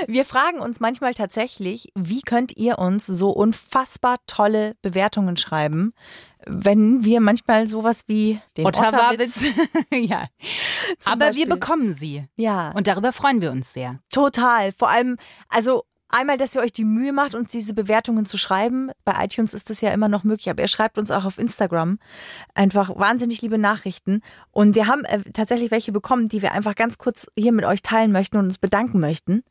Wir 0.07 0.25
fragen 0.25 0.59
uns 0.59 0.79
manchmal 0.79 1.13
tatsächlich, 1.13 1.91
wie 1.95 2.21
könnt 2.21 2.55
ihr 2.57 2.79
uns 2.79 3.05
so 3.05 3.29
unfassbar 3.29 4.17
tolle 4.27 4.75
Bewertungen 4.81 5.37
schreiben, 5.37 5.93
wenn 6.45 7.03
wir 7.03 7.21
manchmal 7.21 7.67
sowas 7.67 8.03
wie 8.07 8.39
den 8.57 8.65
Ottawa-Witz. 8.65 9.45
ja. 9.91 10.25
Zum 10.99 11.13
Aber 11.13 11.27
Beispiel. 11.27 11.45
wir 11.47 11.53
bekommen 11.53 11.93
sie. 11.93 12.25
ja, 12.35 12.71
Und 12.71 12.87
darüber 12.87 13.11
freuen 13.11 13.41
wir 13.41 13.51
uns 13.51 13.73
sehr. 13.73 13.95
Total. 14.11 14.71
Vor 14.71 14.89
allem, 14.89 15.17
also 15.49 15.83
einmal, 16.09 16.37
dass 16.37 16.55
ihr 16.55 16.61
euch 16.61 16.71
die 16.71 16.83
Mühe 16.83 17.13
macht, 17.13 17.35
uns 17.35 17.51
diese 17.51 17.73
Bewertungen 17.73 18.25
zu 18.25 18.37
schreiben. 18.37 18.91
Bei 19.03 19.23
iTunes 19.23 19.53
ist 19.53 19.69
das 19.69 19.81
ja 19.81 19.91
immer 19.91 20.09
noch 20.09 20.23
möglich, 20.23 20.49
aber 20.49 20.61
ihr 20.61 20.67
schreibt 20.67 20.97
uns 20.97 21.11
auch 21.11 21.25
auf 21.25 21.37
Instagram 21.37 21.99
einfach 22.53 22.95
wahnsinnig 22.95 23.41
liebe 23.41 23.57
Nachrichten. 23.57 24.21
Und 24.51 24.75
wir 24.75 24.87
haben 24.87 25.03
äh, 25.05 25.21
tatsächlich 25.33 25.71
welche 25.71 25.91
bekommen, 25.91 26.27
die 26.27 26.41
wir 26.41 26.51
einfach 26.51 26.75
ganz 26.75 26.97
kurz 26.97 27.27
hier 27.37 27.51
mit 27.51 27.65
euch 27.65 27.81
teilen 27.81 28.11
möchten 28.11 28.37
und 28.37 28.45
uns 28.45 28.57
bedanken 28.57 28.99
möchten. 28.99 29.43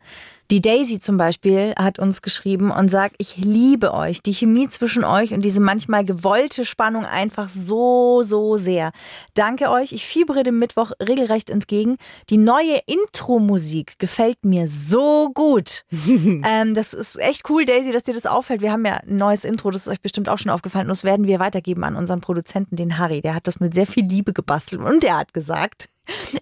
Die 0.51 0.61
Daisy 0.61 0.99
zum 0.99 1.17
Beispiel 1.17 1.75
hat 1.79 1.99
uns 1.99 2.21
geschrieben 2.21 2.71
und 2.71 2.91
sagt, 2.91 3.15
ich 3.19 3.37
liebe 3.39 3.95
euch, 3.95 4.23
die 4.23 4.35
Chemie 4.35 4.69
zwischen 4.69 5.03
euch 5.03 5.33
und 5.33 5.43
diese 5.43 5.61
manchmal 5.61 6.05
gewollte 6.05 6.67
Spannung 6.67 7.07
einfach 7.07 7.49
so, 7.49 8.23
so 8.23 8.57
sehr. 8.57 8.93
Danke 9.33 9.71
euch, 9.71 9.93
ich 9.93 10.05
fiebere 10.05 10.43
dem 10.43 10.59
Mittwoch 10.59 10.93
regelrecht 11.01 11.49
entgegen. 11.49 11.97
Die 12.29 12.37
neue 12.37 12.79
Intro-Musik 12.87 13.99
gefällt 13.99 14.45
mir 14.45 14.69
so 14.69 15.31
gut. 15.33 15.85
ähm, 16.45 16.75
das 16.75 16.93
ist 16.93 17.19
echt 17.19 17.49
cool, 17.49 17.65
Daisy, 17.65 17.93
dass 17.93 18.03
dir 18.03 18.15
das 18.15 18.27
auffällt. 18.27 18.61
Wir 18.61 18.73
haben 18.73 18.85
ja 18.85 18.97
ein 18.97 19.17
neues 19.17 19.45
Intro, 19.45 19.71
das 19.71 19.87
ist 19.87 19.93
euch 19.93 20.03
bestimmt 20.03 20.29
auch 20.29 20.39
schon 20.39 20.51
aufgefallen 20.51 20.87
und 20.87 20.91
das 20.91 21.05
werden 21.05 21.27
wir 21.27 21.39
weitergeben 21.39 21.85
an 21.85 21.97
unseren 21.97 22.21
Produzenten, 22.21 22.77
den 22.77 22.99
Harry. 22.99 23.23
Der 23.23 23.35
hat 23.35 23.47
das 23.47 23.61
mit 23.61 23.75
sehr 23.75 23.87
viel 23.87 24.05
Liebe 24.05 24.35
gebastelt 24.35 24.83
und 24.83 25.05
er 25.05 25.17
hat 25.17 25.33
gesagt, 25.33 25.89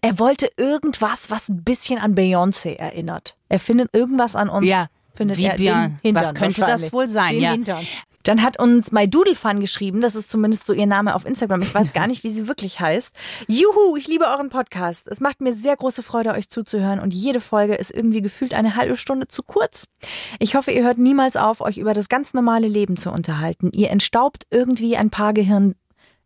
er 0.00 0.18
wollte 0.18 0.50
irgendwas, 0.56 1.30
was 1.30 1.48
ein 1.48 1.62
bisschen 1.64 1.98
an 1.98 2.14
Beyoncé 2.14 2.76
erinnert. 2.76 3.36
Er 3.48 3.60
findet 3.60 3.94
irgendwas 3.94 4.36
an 4.36 4.48
uns. 4.48 4.66
Ja, 4.66 4.86
findet 5.14 5.38
wie 5.38 5.44
er 5.44 5.56
den 5.56 5.98
Hintern 6.02 6.24
was 6.24 6.34
könnte 6.34 6.60
das 6.62 6.92
wohl 6.92 7.08
sein, 7.08 7.34
Den 7.34 7.42
ja. 7.42 7.52
Hintern. 7.52 7.86
Dann 8.24 8.42
hat 8.42 8.58
uns 8.58 8.92
My 8.92 9.08
Doodle 9.08 9.34
Fun 9.34 9.58
geschrieben, 9.60 10.00
das 10.00 10.14
ist 10.14 10.30
zumindest 10.30 10.66
so 10.66 10.72
ihr 10.72 10.86
Name 10.86 11.14
auf 11.14 11.26
Instagram. 11.26 11.62
Ich 11.62 11.74
weiß 11.74 11.92
gar 11.92 12.06
nicht, 12.06 12.22
wie 12.22 12.30
sie 12.30 12.46
wirklich 12.46 12.78
heißt. 12.78 13.12
Juhu, 13.48 13.96
ich 13.96 14.06
liebe 14.06 14.26
euren 14.26 14.48
Podcast. 14.48 15.08
Es 15.08 15.20
macht 15.20 15.40
mir 15.40 15.52
sehr 15.52 15.76
große 15.76 16.02
Freude, 16.02 16.30
euch 16.30 16.48
zuzuhören 16.48 17.00
und 17.00 17.12
jede 17.12 17.40
Folge 17.40 17.74
ist 17.74 17.90
irgendwie 17.90 18.22
gefühlt 18.22 18.54
eine 18.54 18.76
halbe 18.76 18.96
Stunde 18.96 19.26
zu 19.26 19.42
kurz. 19.42 19.86
Ich 20.38 20.54
hoffe, 20.54 20.70
ihr 20.70 20.84
hört 20.84 20.98
niemals 20.98 21.36
auf, 21.36 21.60
euch 21.60 21.78
über 21.78 21.94
das 21.94 22.08
ganz 22.08 22.32
normale 22.32 22.68
Leben 22.68 22.96
zu 22.96 23.10
unterhalten. 23.10 23.70
Ihr 23.74 23.90
entstaubt 23.90 24.44
irgendwie 24.50 24.96
ein 24.96 25.10
paar 25.10 25.32
Gehirn 25.32 25.74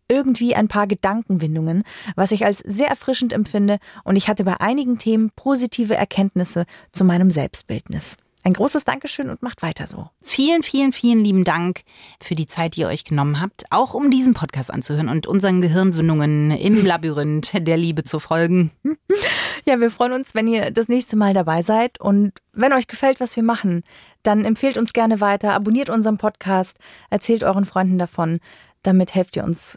irgendwie 0.08 0.54
ein 0.54 0.68
paar 0.68 0.86
Gedankenwindungen, 0.86 1.84
was 2.14 2.32
ich 2.32 2.44
als 2.44 2.58
sehr 2.60 2.88
erfrischend 2.88 3.32
empfinde 3.32 3.78
und 4.04 4.16
ich 4.16 4.28
hatte 4.28 4.44
bei 4.44 4.60
einigen 4.60 4.98
Themen 4.98 5.30
positive 5.34 5.94
Erkenntnisse 5.94 6.66
zu 6.92 7.04
meinem 7.04 7.30
Selbstbildnis. 7.30 8.16
Ein 8.46 8.52
großes 8.52 8.84
Dankeschön 8.84 9.28
und 9.28 9.42
macht 9.42 9.60
weiter 9.62 9.88
so. 9.88 10.08
Vielen, 10.22 10.62
vielen, 10.62 10.92
vielen 10.92 11.24
lieben 11.24 11.42
Dank 11.42 11.80
für 12.22 12.36
die 12.36 12.46
Zeit, 12.46 12.76
die 12.76 12.82
ihr 12.82 12.86
euch 12.86 13.02
genommen 13.02 13.40
habt, 13.40 13.64
auch 13.70 13.92
um 13.92 14.08
diesen 14.08 14.34
Podcast 14.34 14.72
anzuhören 14.72 15.08
und 15.08 15.26
unseren 15.26 15.60
Gehirnwindungen 15.60 16.52
im 16.52 16.86
Labyrinth 16.86 17.54
der 17.66 17.76
Liebe 17.76 18.04
zu 18.04 18.20
folgen. 18.20 18.70
Ja, 19.64 19.80
wir 19.80 19.90
freuen 19.90 20.12
uns, 20.12 20.36
wenn 20.36 20.46
ihr 20.46 20.70
das 20.70 20.88
nächste 20.88 21.16
Mal 21.16 21.34
dabei 21.34 21.62
seid 21.62 22.00
und 22.00 22.34
wenn 22.52 22.72
euch 22.72 22.86
gefällt, 22.86 23.18
was 23.18 23.34
wir 23.34 23.42
machen, 23.42 23.82
dann 24.22 24.44
empfehlt 24.44 24.78
uns 24.78 24.92
gerne 24.92 25.20
weiter, 25.20 25.52
abonniert 25.52 25.90
unseren 25.90 26.18
Podcast, 26.18 26.78
erzählt 27.10 27.42
euren 27.42 27.64
Freunden 27.64 27.98
davon. 27.98 28.38
Damit 28.84 29.16
helft 29.16 29.34
ihr 29.34 29.42
uns 29.42 29.76